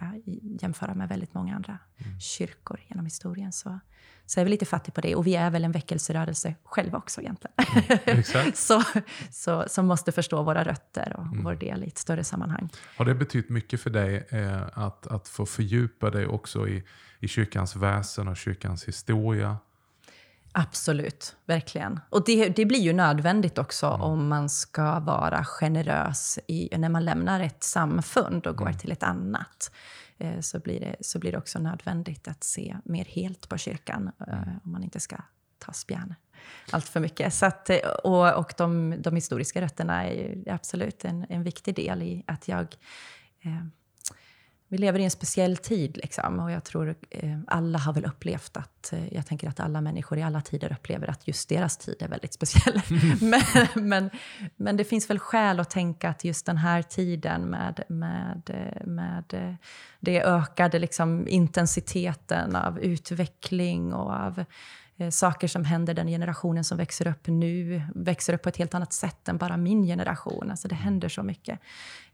jämföra 0.60 0.94
med 0.94 1.08
väldigt 1.08 1.34
många 1.34 1.56
andra 1.56 1.78
mm. 1.96 2.20
kyrkor 2.20 2.80
genom 2.88 3.04
historien. 3.04 3.52
Så, 3.52 3.80
så 4.26 4.40
är 4.40 4.44
vi 4.44 4.50
lite 4.50 4.64
fattiga 4.64 4.92
på 4.92 5.00
det. 5.00 5.14
Och 5.14 5.26
vi 5.26 5.34
är 5.34 5.50
väl 5.50 5.64
en 5.64 5.72
väckelserörelse 5.72 6.54
själva 6.64 6.98
också 6.98 7.20
egentligen. 7.20 7.54
Mm, 8.06 8.22
så, 8.54 8.82
så, 9.30 9.64
som 9.68 9.86
måste 9.86 10.12
förstå 10.12 10.42
våra 10.42 10.64
rötter 10.64 11.16
och 11.16 11.26
mm. 11.26 11.44
vår 11.44 11.54
del 11.54 11.84
i 11.84 11.86
ett 11.86 11.98
större 11.98 12.24
sammanhang. 12.24 12.68
Har 12.96 13.04
det 13.04 13.14
betytt 13.14 13.48
mycket 13.48 13.80
för 13.80 13.90
dig 13.90 14.26
eh, 14.28 14.62
att, 14.72 15.06
att 15.06 15.28
få 15.28 15.46
fördjupa 15.46 16.10
dig 16.10 16.26
också 16.26 16.68
i, 16.68 16.84
i 17.20 17.28
kyrkans 17.28 17.76
väsen 17.76 18.28
och 18.28 18.36
kyrkans 18.36 18.84
historia? 18.84 19.56
Absolut, 20.58 21.36
verkligen. 21.46 22.00
Och 22.10 22.24
det, 22.24 22.48
det 22.48 22.64
blir 22.64 22.80
ju 22.80 22.92
nödvändigt 22.92 23.58
också 23.58 23.86
mm. 23.86 24.00
om 24.00 24.28
man 24.28 24.48
ska 24.48 25.00
vara 25.00 25.44
generös 25.44 26.38
i, 26.46 26.78
när 26.78 26.88
man 26.88 27.04
lämnar 27.04 27.40
ett 27.40 27.62
samfund 27.62 28.46
och 28.46 28.56
går 28.56 28.66
mm. 28.66 28.78
till 28.78 28.92
ett 28.92 29.02
annat. 29.02 29.70
Eh, 30.18 30.40
så, 30.40 30.58
blir 30.58 30.80
det, 30.80 30.96
så 31.00 31.18
blir 31.18 31.32
det 31.32 31.38
också 31.38 31.58
nödvändigt 31.58 32.28
att 32.28 32.44
se 32.44 32.76
mer 32.84 33.04
helt 33.04 33.48
på 33.48 33.58
kyrkan 33.58 34.10
eh, 34.28 34.42
mm. 34.42 34.60
om 34.64 34.72
man 34.72 34.84
inte 34.84 35.00
ska 35.00 35.16
ta 35.58 35.72
spjärn 35.72 36.14
allt 36.70 36.88
för 36.88 37.00
mycket. 37.00 37.34
Så 37.34 37.46
att, 37.46 37.70
eh, 37.70 37.76
och 38.04 38.38
och 38.38 38.54
de, 38.56 38.94
de 39.02 39.14
historiska 39.14 39.60
rötterna 39.60 40.04
är 40.04 40.42
absolut 40.46 41.04
en, 41.04 41.26
en 41.28 41.42
viktig 41.42 41.74
del 41.74 42.02
i 42.02 42.24
att 42.26 42.48
jag 42.48 42.76
eh, 43.40 43.66
vi 44.68 44.78
lever 44.78 44.98
i 44.98 45.04
en 45.04 45.10
speciell 45.10 45.56
tid 45.56 45.96
liksom, 45.96 46.40
och 46.40 46.50
jag 46.50 46.64
tror 46.64 46.94
eh, 47.10 47.38
alla 47.46 47.78
har 47.78 47.92
väl 47.92 48.04
upplevt 48.04 48.56
att, 48.56 48.92
eh, 48.92 49.14
jag 49.14 49.26
tänker 49.26 49.48
att 49.48 49.60
alla 49.60 49.80
människor 49.80 50.18
i 50.18 50.22
alla 50.22 50.40
tider 50.40 50.72
upplever 50.72 51.10
att 51.10 51.28
just 51.28 51.48
deras 51.48 51.76
tid 51.76 51.96
är 52.00 52.08
väldigt 52.08 52.32
speciell. 52.32 52.80
men, 53.20 53.42
men, 53.74 54.10
men 54.56 54.76
det 54.76 54.84
finns 54.84 55.10
väl 55.10 55.18
skäl 55.18 55.60
att 55.60 55.70
tänka 55.70 56.08
att 56.08 56.24
just 56.24 56.46
den 56.46 56.56
här 56.56 56.82
tiden 56.82 57.42
med, 57.42 57.84
med, 57.88 58.42
eh, 58.46 58.86
med 58.86 59.34
eh, 59.34 59.54
det 60.00 60.22
ökade 60.22 60.78
liksom, 60.78 61.28
intensiteten 61.28 62.56
av 62.56 62.80
utveckling 62.80 63.94
och 63.94 64.12
av 64.12 64.44
saker 65.10 65.48
som 65.48 65.64
händer 65.64 65.94
den 65.94 66.06
generationen 66.06 66.64
som 66.64 66.78
växer 66.78 67.06
upp 67.06 67.26
nu, 67.26 67.82
växer 67.94 68.32
upp 68.32 68.42
på 68.42 68.48
ett 68.48 68.56
helt 68.56 68.74
annat 68.74 68.92
sätt 68.92 69.28
än 69.28 69.38
bara 69.38 69.56
min 69.56 69.82
generation. 69.82 70.50
Alltså 70.50 70.68
det 70.68 70.74
händer 70.74 71.08
så 71.08 71.22
mycket. 71.22 71.60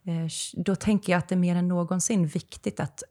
Eh, 0.05 0.27
då 0.53 0.77
tänker 0.77 1.13
jag 1.13 1.19
att 1.19 1.29
det 1.29 1.35
är 1.35 1.39
mer 1.39 1.57
än 1.57 1.69
någonsin 1.69 2.27
viktigt 2.27 2.81
att 2.81 3.03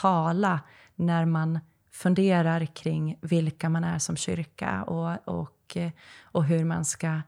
tala 0.00 0.60
när 0.94 1.24
man 1.24 1.58
funderar 1.92 2.66
kring 2.66 3.18
vilka 3.20 3.68
man 3.68 3.84
är 3.84 3.98
som 3.98 4.16
kyrka 4.16 4.82
och, 4.82 5.40
och, 5.40 5.76
eh, 5.76 5.90
och 6.22 6.44
hur 6.44 6.64
man 6.64 6.84
ska, 6.84 7.06
eh, 7.06 7.20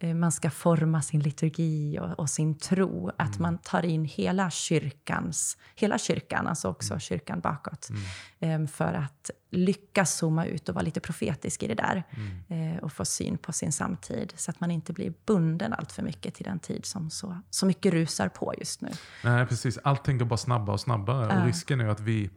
man 0.00 0.32
ska 0.32 0.50
forma 0.50 1.02
sin 1.02 1.20
liturgi 1.20 1.98
och, 2.00 2.18
och 2.18 2.30
sin 2.30 2.58
tro. 2.58 3.10
Att 3.16 3.36
mm. 3.36 3.42
man 3.42 3.58
tar 3.58 3.84
in 3.84 4.04
hela 4.04 4.50
kyrkans, 4.50 5.56
hela 5.74 5.98
kyrkan, 5.98 6.46
alltså 6.46 6.68
också 6.68 6.92
mm. 6.92 7.00
kyrkan 7.00 7.40
bakåt. 7.40 7.88
Mm. 7.90 8.02
Ehm, 8.40 8.68
för 8.68 8.94
att 8.94 9.30
lyckas 9.50 10.14
zooma 10.14 10.46
ut 10.46 10.68
och 10.68 10.74
vara 10.74 10.84
lite 10.84 11.00
profetisk 11.00 11.62
i 11.62 11.66
det 11.66 11.74
där. 11.74 12.04
Mm. 12.10 12.76
Eh, 12.76 12.82
och 12.82 12.92
få 12.92 13.04
syn 13.04 13.38
på 13.38 13.52
sin 13.52 13.72
samtid. 13.72 14.32
Så 14.36 14.50
att 14.50 14.60
man 14.60 14.70
inte 14.70 14.92
blir 14.92 15.12
bunden 15.26 15.72
allt 15.72 15.92
för 15.92 16.02
mycket 16.02 16.34
till 16.34 16.44
den 16.44 16.58
tid 16.58 16.84
som 16.84 17.10
så, 17.10 17.38
så 17.50 17.66
mycket 17.66 17.92
rusar 17.92 18.28
på 18.28 18.54
just 18.58 18.80
nu. 18.80 18.90
Nej, 19.24 19.46
precis. 19.46 19.78
Allting 19.78 20.18
går 20.18 20.26
bara 20.26 20.36
snabbare 20.36 20.74
och 20.74 20.80
snabbare. 20.80 21.26
Uh. 21.26 21.40
Och 21.40 21.46
risken 21.46 21.80
är 21.80 21.88
att 21.88 22.00
vi 22.00 22.30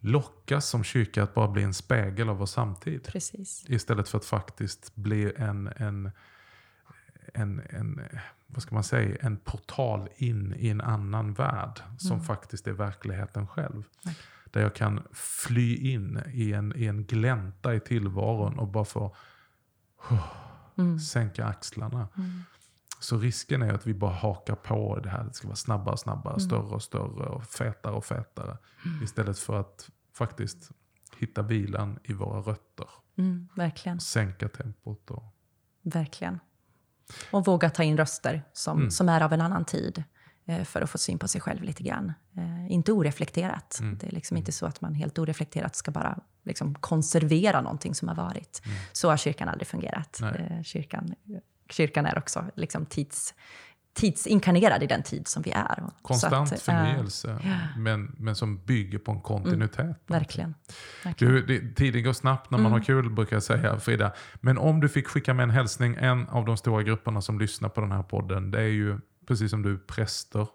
lockas 0.00 0.66
som 0.66 0.84
kyrka 0.84 1.22
att 1.22 1.34
bara 1.34 1.48
bli 1.48 1.62
en 1.62 1.74
spegel 1.74 2.28
av 2.28 2.36
vår 2.36 2.46
samtid. 2.46 3.04
Precis. 3.04 3.64
Istället 3.68 4.08
för 4.08 4.18
att 4.18 4.24
faktiskt 4.24 4.94
bli 4.94 5.32
en, 5.36 5.66
en, 5.76 6.10
en, 7.34 7.62
en, 7.70 8.00
vad 8.46 8.62
ska 8.62 8.74
man 8.74 8.84
säga, 8.84 9.16
en 9.20 9.36
portal 9.36 10.08
in 10.16 10.54
i 10.58 10.68
en 10.68 10.80
annan 10.80 11.34
värld. 11.34 11.80
Som 11.98 12.12
mm. 12.12 12.24
faktiskt 12.24 12.66
är 12.66 12.72
verkligheten 12.72 13.46
själv. 13.46 13.84
Okay. 14.00 14.14
Där 14.50 14.60
jag 14.60 14.74
kan 14.74 15.02
fly 15.12 15.76
in 15.76 16.22
i 16.32 16.52
en, 16.52 16.72
i 16.76 16.86
en 16.86 17.04
glänta 17.04 17.74
i 17.74 17.80
tillvaron 17.80 18.58
och 18.58 18.68
bara 18.68 18.84
få 18.84 19.16
oh, 20.10 20.32
mm. 20.78 20.98
sänka 20.98 21.44
axlarna. 21.44 22.08
Mm. 22.16 22.42
Så 23.00 23.18
risken 23.18 23.62
är 23.62 23.72
att 23.72 23.86
vi 23.86 23.94
bara 23.94 24.14
hakar 24.14 24.54
på 24.54 24.98
det 24.98 25.08
här. 25.08 25.24
Det 25.24 25.32
ska 25.32 25.48
vara 25.48 25.56
snabbare 25.56 25.92
och 25.92 26.00
snabbare, 26.00 26.34
mm. 26.34 26.40
större 26.40 26.74
och 26.74 26.82
större 26.82 27.26
och 27.26 27.44
fetare 27.44 27.94
och 27.94 28.04
fetare. 28.04 28.58
Mm. 28.86 29.02
Istället 29.02 29.38
för 29.38 29.60
att 29.60 29.90
faktiskt 30.12 30.70
hitta 31.18 31.42
vilan 31.42 31.98
i 32.04 32.12
våra 32.12 32.40
rötter. 32.40 32.88
Mm, 33.16 33.48
verkligen. 33.54 34.00
Sänka 34.00 34.48
tempot. 34.48 35.10
Och... 35.10 35.36
Verkligen. 35.82 36.38
Och 37.30 37.46
våga 37.46 37.70
ta 37.70 37.82
in 37.82 37.96
röster 37.96 38.42
som, 38.52 38.78
mm. 38.78 38.90
som 38.90 39.08
är 39.08 39.20
av 39.20 39.32
en 39.32 39.40
annan 39.40 39.64
tid. 39.64 40.04
Eh, 40.46 40.64
för 40.64 40.82
att 40.82 40.90
få 40.90 40.98
syn 40.98 41.18
på 41.18 41.28
sig 41.28 41.40
själv 41.40 41.62
lite 41.62 41.82
grann. 41.82 42.12
Eh, 42.36 42.72
inte 42.72 42.92
oreflekterat. 42.92 43.78
Mm. 43.80 43.98
Det 43.98 44.06
är 44.06 44.10
liksom 44.10 44.36
inte 44.36 44.52
så 44.52 44.66
att 44.66 44.80
man 44.80 44.94
helt 44.94 45.18
oreflekterat 45.18 45.76
ska 45.76 45.90
bara 45.90 46.18
liksom 46.44 46.74
konservera 46.74 47.60
någonting 47.60 47.94
som 47.94 48.08
har 48.08 48.14
varit. 48.14 48.62
Mm. 48.64 48.78
Så 48.92 49.10
har 49.10 49.16
kyrkan 49.16 49.48
aldrig 49.48 49.68
fungerat. 49.68 50.20
Eh, 50.22 50.62
kyrkan, 50.62 51.14
kyrkan 51.70 52.06
är 52.06 52.18
också 52.18 52.44
liksom 52.56 52.86
tids, 52.86 53.34
tidsinkarnerad 53.94 54.82
i 54.82 54.86
den 54.86 55.02
tid 55.02 55.28
som 55.28 55.42
vi 55.42 55.50
är. 55.50 55.84
Konstant 56.02 56.52
att, 56.52 56.60
förnyelse, 56.60 57.30
äh, 57.44 57.78
men, 57.78 58.16
men 58.18 58.36
som 58.36 58.64
bygger 58.64 58.98
på 58.98 59.12
en 59.12 59.20
kontinuitet. 59.20 59.80
Mm, 59.80 59.94
verkligen. 60.06 60.54
verkligen. 61.04 61.34
Du, 61.34 61.46
det, 61.46 61.74
tiden 61.74 62.02
går 62.02 62.12
snabbt 62.12 62.50
när 62.50 62.58
man 62.58 62.66
mm. 62.66 62.72
har 62.72 62.80
kul, 62.80 63.10
brukar 63.10 63.36
jag 63.36 63.42
säga, 63.42 63.78
Frida. 63.78 64.12
Men 64.34 64.58
om 64.58 64.80
du 64.80 64.88
fick 64.88 65.08
skicka 65.08 65.34
med 65.34 65.42
en 65.42 65.50
hälsning, 65.50 65.96
en 66.00 66.28
av 66.28 66.44
de 66.44 66.56
stora 66.56 66.82
grupperna 66.82 67.20
som 67.20 67.38
lyssnar 67.38 67.68
på 67.68 67.80
den 67.80 67.92
här 67.92 68.02
podden, 68.02 68.50
det 68.50 68.60
är 68.60 68.68
ju 68.68 68.98
precis 69.26 69.50
som 69.50 69.62
du, 69.62 69.78
präster, 69.78 70.46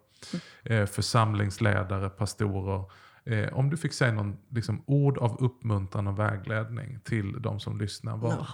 eh, 0.63 0.85
församlingsledare, 0.85 2.09
pastorer. 2.09 2.83
Eh, 3.25 3.53
om 3.53 3.69
du 3.69 3.77
fick 3.77 3.93
säga 3.93 4.11
någon 4.11 4.37
liksom, 4.49 4.83
ord 4.87 5.17
av 5.17 5.37
uppmuntran 5.39 6.07
och 6.07 6.19
vägledning 6.19 6.99
till 6.99 7.41
de 7.41 7.59
som 7.59 7.79
lyssnar. 7.79 8.17
Vad. 8.17 8.37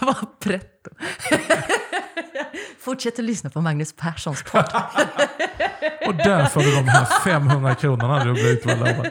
Vad 0.00 0.40
pretto. 0.40 0.90
Fortsätt 2.88 3.18
att 3.18 3.24
lyssna 3.24 3.50
på 3.50 3.60
Magnus 3.60 3.92
Perssons 3.92 4.42
podd. 4.42 4.64
och 6.06 6.14
där 6.14 6.46
får 6.46 6.60
du 6.60 6.74
de 6.74 6.88
här 6.88 7.04
500 7.24 7.74
kronorna 7.74 8.24
du 8.24 8.32
blivit 8.32 8.66
lovad. 8.66 9.10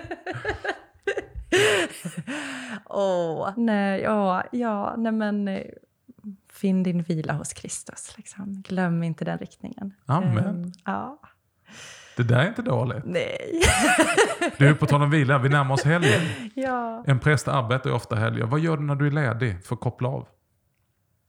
Åh, 2.85 3.49
oh, 3.49 3.53
nej, 3.57 4.01
ja, 4.01 4.43
ja, 4.51 4.95
nej 4.97 5.11
men 5.11 5.47
eh, 5.47 5.61
Finn 6.53 6.83
din 6.83 7.01
vila 7.01 7.33
hos 7.33 7.53
Kristus. 7.53 8.13
Liksom. 8.17 8.61
Glöm 8.67 9.03
inte 9.03 9.25
den 9.25 9.37
riktningen. 9.37 9.93
Amen. 10.05 10.47
Um, 10.47 10.71
ja. 10.85 11.19
Det 12.15 12.23
där 12.23 12.39
är 12.39 12.47
inte 12.47 12.61
dåligt. 12.61 13.03
Nej. 13.05 13.61
du, 14.57 14.75
på 14.75 14.85
tal 14.85 15.01
om 15.01 15.09
vila, 15.09 15.37
vi 15.37 15.49
närmar 15.49 15.73
oss 15.73 15.83
helgen. 15.83 16.21
Ja. 16.55 17.03
En 17.07 17.19
präst 17.19 17.47
arbetar 17.47 17.89
ju 17.89 17.95
ofta 17.95 18.15
helger. 18.15 18.45
Vad 18.45 18.59
gör 18.59 18.77
du 18.77 18.83
när 18.83 18.95
du 18.95 19.07
är 19.07 19.11
ledig 19.11 19.65
för 19.65 19.75
att 19.75 19.81
koppla 19.81 20.09
av? 20.09 20.27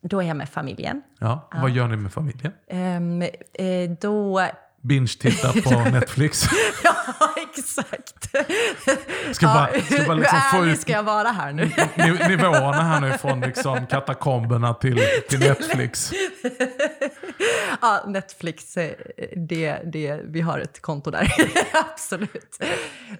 Då 0.02 0.22
är 0.22 0.26
jag 0.26 0.37
med 0.37 0.48
familjen. 0.48 1.02
Ja, 1.18 1.48
Vad 1.62 1.70
gör 1.70 1.88
ni 1.88 1.96
med 1.96 2.12
familjen? 2.12 2.52
Um, 2.70 3.22
eh, 3.22 3.90
då 4.00 4.48
binge-titta 4.80 5.52
på 5.52 5.70
Netflix. 5.92 6.44
ja, 6.84 6.94
exakt. 7.58 8.30
Ska 9.32 9.46
bara, 9.46 9.68
ska 9.80 10.04
bara 10.06 10.14
liksom 10.14 10.38
Hur 10.52 10.62
ärlig 10.62 10.78
ska 10.78 10.92
jag 10.92 11.02
vara 11.02 11.28
här 11.28 11.52
nu? 11.52 11.70
nivåerna 12.28 12.82
här 12.82 13.00
nu 13.00 13.12
från 13.18 13.40
liksom 13.40 13.87
katakomberna 13.87 14.74
till, 14.74 15.00
till 15.28 15.38
Netflix. 15.40 16.12
ja, 17.81 18.05
Netflix, 18.07 18.77
eh, 18.77 18.94
det, 19.37 19.79
det, 19.92 20.20
vi 20.24 20.40
har 20.40 20.59
ett 20.59 20.83
konto 20.83 21.11
där. 21.11 21.33
Absolut. 21.92 22.59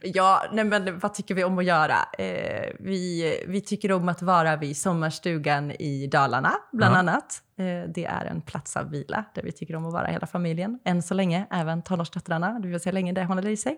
Ja, 0.03 0.45
nej 0.53 0.65
men 0.65 0.99
vad 0.99 1.15
tycker 1.15 1.35
vi 1.35 1.45
om 1.45 1.59
att 1.59 1.65
göra? 1.65 1.97
Eh, 2.19 2.71
vi, 2.81 3.45
vi 3.49 3.61
tycker 3.61 3.93
om 3.93 4.09
att 4.09 4.23
vara 4.23 4.57
vid 4.57 4.77
sommarstugan 4.77 5.71
i 5.71 6.07
Dalarna, 6.07 6.53
bland 6.73 6.95
ja. 6.95 6.99
annat. 6.99 7.43
Eh, 7.59 7.91
det 7.95 8.05
är 8.05 8.25
en 8.25 8.41
plats 8.41 8.77
av 8.77 8.91
vila 8.91 9.25
där 9.35 9.43
vi 9.43 9.53
tycker 9.53 9.77
om 9.77 9.87
att 9.87 9.93
vara 9.93 10.07
hela 10.07 10.27
familjen. 10.27 10.79
Än 10.85 11.03
så 11.03 11.15
länge, 11.15 11.47
även 11.51 11.83
tonårsdöttrarna. 11.83 12.61
Vi 12.63 12.73
får 12.73 12.79
se 12.79 12.91
hur 12.91 12.95
länge 12.95 13.13
det 13.13 13.25
håller 13.25 13.49
i 13.49 13.57
sig. 13.57 13.77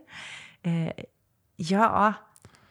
Eh, 0.62 1.04
ja... 1.56 2.14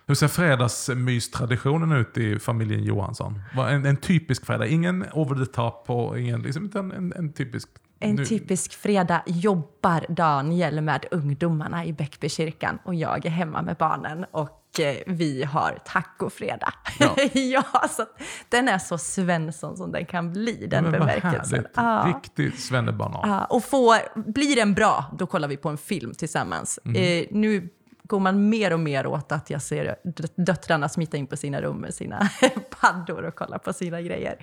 Hur 0.09 0.15
ser 0.15 0.27
fredagsmystraditionen 0.27 1.91
ut 1.91 2.17
i 2.17 2.39
familjen 2.39 2.83
Johansson? 2.83 3.41
En, 3.57 3.85
en 3.85 3.97
typisk 3.97 4.45
fredag, 4.45 4.67
ingen 4.67 5.05
over 5.13 5.45
the 5.45 5.51
top 5.51 5.89
och 5.89 6.19
ingen, 6.19 6.41
liksom, 6.41 6.65
utan 6.65 6.91
en, 6.91 7.13
en 7.13 7.33
typisk 7.33 7.69
en 7.99 8.15
nu. 8.15 8.25
typisk 8.25 8.73
fredag 8.73 9.23
jobbar 9.25 10.05
Daniel 10.09 10.81
med 10.81 11.05
ungdomarna 11.11 11.85
i 11.85 11.93
Bäckbykyrkan 11.93 12.79
och 12.83 12.95
jag 12.95 13.25
är 13.25 13.29
hemma 13.29 13.61
med 13.61 13.75
barnen 13.75 14.25
och 14.31 14.79
eh, 14.79 14.95
vi 15.07 15.43
har 15.43 15.79
tacofredag. 15.85 16.73
Ja. 16.99 17.15
Ja. 17.33 17.87
så 17.89 18.05
den 18.49 18.67
är 18.67 18.77
så 18.77 18.97
Svensson 18.97 19.77
som 19.77 19.91
den 19.91 20.05
kan 20.05 20.31
bli, 20.31 20.67
den 20.67 20.83
Men 20.83 20.91
bemärkelsen. 20.91 21.65
Ja. 21.75 22.13
Riktig 22.15 22.53
svennebanan. 22.53 23.29
Ja, 23.29 23.45
och 23.45 23.63
får, 23.63 24.29
blir 24.31 24.55
den 24.55 24.73
bra, 24.73 25.05
då 25.17 25.27
kollar 25.27 25.47
vi 25.47 25.57
på 25.57 25.69
en 25.69 25.77
film 25.77 26.13
tillsammans. 26.13 26.79
Mm. 26.85 26.95
Eh, 26.95 27.27
nu 27.31 27.69
går 28.09 28.19
man 28.19 28.49
mer 28.49 28.73
och 28.73 28.79
mer 28.79 29.07
åt 29.07 29.31
att 29.31 29.49
jag 29.49 29.61
ser 29.61 29.95
dö- 30.03 30.27
döttrarna 30.35 30.89
smita 30.89 31.17
in 31.17 31.27
på 31.27 31.37
sina 31.37 31.61
rum 31.61 31.77
med 31.77 31.93
sina 31.93 32.29
paddor 32.81 33.23
och 33.23 33.35
kolla 33.35 33.59
på 33.59 33.73
sina 33.73 34.01
grejer. 34.01 34.37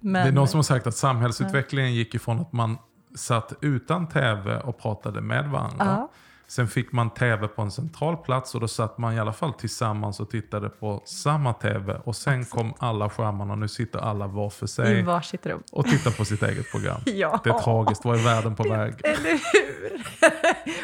Men, 0.00 0.12
Det 0.22 0.28
är 0.28 0.32
någon 0.32 0.48
som 0.48 0.58
har 0.58 0.62
sagt 0.62 0.86
att 0.86 0.96
samhällsutvecklingen 0.96 1.94
gick 1.94 2.14
ifrån 2.14 2.40
att 2.40 2.52
man 2.52 2.78
satt 3.14 3.52
utan 3.60 4.08
tv 4.08 4.60
och 4.60 4.78
pratade 4.78 5.20
med 5.20 5.50
varandra. 5.50 5.84
Ja. 5.84 6.10
Sen 6.54 6.68
fick 6.68 6.92
man 6.92 7.10
tv 7.10 7.48
på 7.48 7.62
en 7.62 7.70
central 7.70 8.16
plats 8.16 8.54
och 8.54 8.60
då 8.60 8.68
satt 8.68 8.98
man 8.98 9.14
i 9.14 9.20
alla 9.20 9.32
fall 9.32 9.52
tillsammans 9.52 10.20
och 10.20 10.30
tittade 10.30 10.68
på 10.68 11.02
samma 11.04 11.52
tv. 11.52 12.00
Och 12.04 12.16
sen 12.16 12.44
kom 12.44 12.74
alla 12.78 13.10
skärmarna 13.10 13.52
och 13.52 13.58
nu 13.58 13.68
sitter 13.68 13.98
alla 13.98 14.26
var 14.26 14.50
för 14.50 14.64
I 14.64 14.68
sig 14.68 15.02
varsitt 15.02 15.46
rum. 15.46 15.62
och 15.72 15.84
tittar 15.86 16.10
på 16.10 16.24
sitt 16.24 16.42
eget 16.42 16.70
program. 16.70 17.00
Ja. 17.06 17.40
Det 17.44 17.50
är 17.50 17.58
tragiskt, 17.58 18.04
vad 18.04 18.18
är 18.18 18.24
världen 18.24 18.54
på 18.56 18.62
väg? 18.68 18.94
Eller 19.04 19.30
hur? 19.30 20.02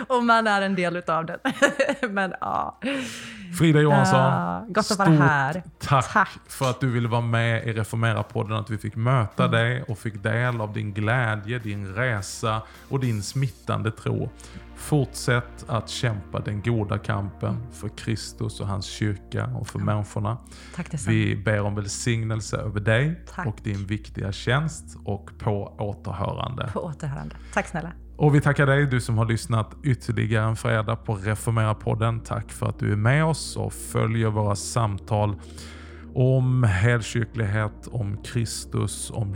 och 0.17 0.25
man 0.25 0.47
är 0.47 0.63
en 0.63 0.75
del 0.75 0.97
utav 0.97 1.27
den. 1.27 1.39
Men 2.11 2.35
ja. 2.41 2.79
Frida 3.59 3.81
Johansson, 3.81 4.19
Ja, 4.21 4.65
gott 4.69 4.91
att 4.91 4.99
vara 4.99 5.09
här. 5.11 5.63
tack, 5.79 6.13
Tack. 6.13 6.29
för 6.49 6.71
att 6.71 6.81
du 6.81 6.91
ville 6.91 7.09
vara 7.09 7.21
med 7.21 7.65
i 7.67 7.73
Reformera-podden, 7.73 8.61
att 8.61 8.71
vi 8.71 8.79
fick 8.79 8.97
möta 8.97 9.45
Mm. 9.45 9.51
dig 9.61 9.83
och 9.83 9.99
fick 9.99 10.23
del 10.23 10.61
av 10.61 10.73
din 10.73 10.93
glädje, 10.95 11.59
din 11.59 11.95
resa 11.95 12.63
och 12.89 13.01
din 13.01 13.23
smittande 13.23 13.91
tro. 13.91 14.31
Fortsätt 14.81 15.65
att 15.67 15.89
kämpa 15.89 16.41
den 16.41 16.63
goda 16.63 16.99
kampen 16.99 17.67
för 17.73 17.89
Kristus 17.89 18.61
och 18.61 18.67
hans 18.67 18.87
kyrka 18.87 19.47
och 19.47 19.69
för 19.69 19.79
människorna. 19.79 20.39
Tack. 20.75 20.87
Vi 21.09 21.37
ber 21.37 21.61
om 21.61 21.75
välsignelse 21.75 22.57
över 22.57 22.81
dig 22.81 23.25
Tack. 23.35 23.47
och 23.47 23.57
din 23.63 23.87
viktiga 23.87 24.33
tjänst 24.33 24.97
och 25.05 25.31
på 25.39 25.77
återhörande. 25.79 26.71
På 26.73 26.81
återhörande. 26.81 27.37
Tack 27.55 27.69
snälla. 27.69 27.93
Och 28.17 28.35
vi 28.35 28.41
tackar 28.41 28.67
dig, 28.67 28.87
du 28.87 29.01
som 29.01 29.19
har 29.19 29.27
lyssnat 29.27 29.77
ytterligare 29.85 30.49
en 30.49 30.57
fredag 30.57 30.97
på 30.97 31.15
Reformera-podden. 31.15 32.21
Tack 32.21 32.53
för 32.53 32.67
att 32.67 32.79
du 32.79 32.93
är 32.93 32.97
med 32.97 33.25
oss 33.25 33.57
och 33.57 33.73
följer 33.73 34.29
våra 34.29 34.57
samtal 34.57 35.37
om 36.15 36.63
helkyrklighet, 36.63 37.89
om 37.93 38.23
Kristus, 38.23 39.11
om 39.15 39.35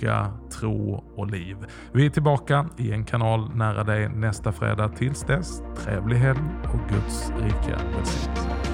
kyrka, 0.00 0.32
tro 0.60 1.04
och 1.16 1.26
liv. 1.26 1.56
Vi 1.92 2.06
är 2.06 2.10
tillbaka 2.10 2.66
i 2.76 2.92
en 2.92 3.04
kanal 3.04 3.54
nära 3.54 3.84
dig 3.84 4.08
nästa 4.08 4.52
fredag. 4.52 4.88
Tills 4.88 5.22
dess, 5.22 5.62
trevlig 5.76 6.16
helg 6.16 6.40
och 6.64 6.90
Guds 6.90 7.30
rika 7.30 7.76
välsignelse. 7.96 8.69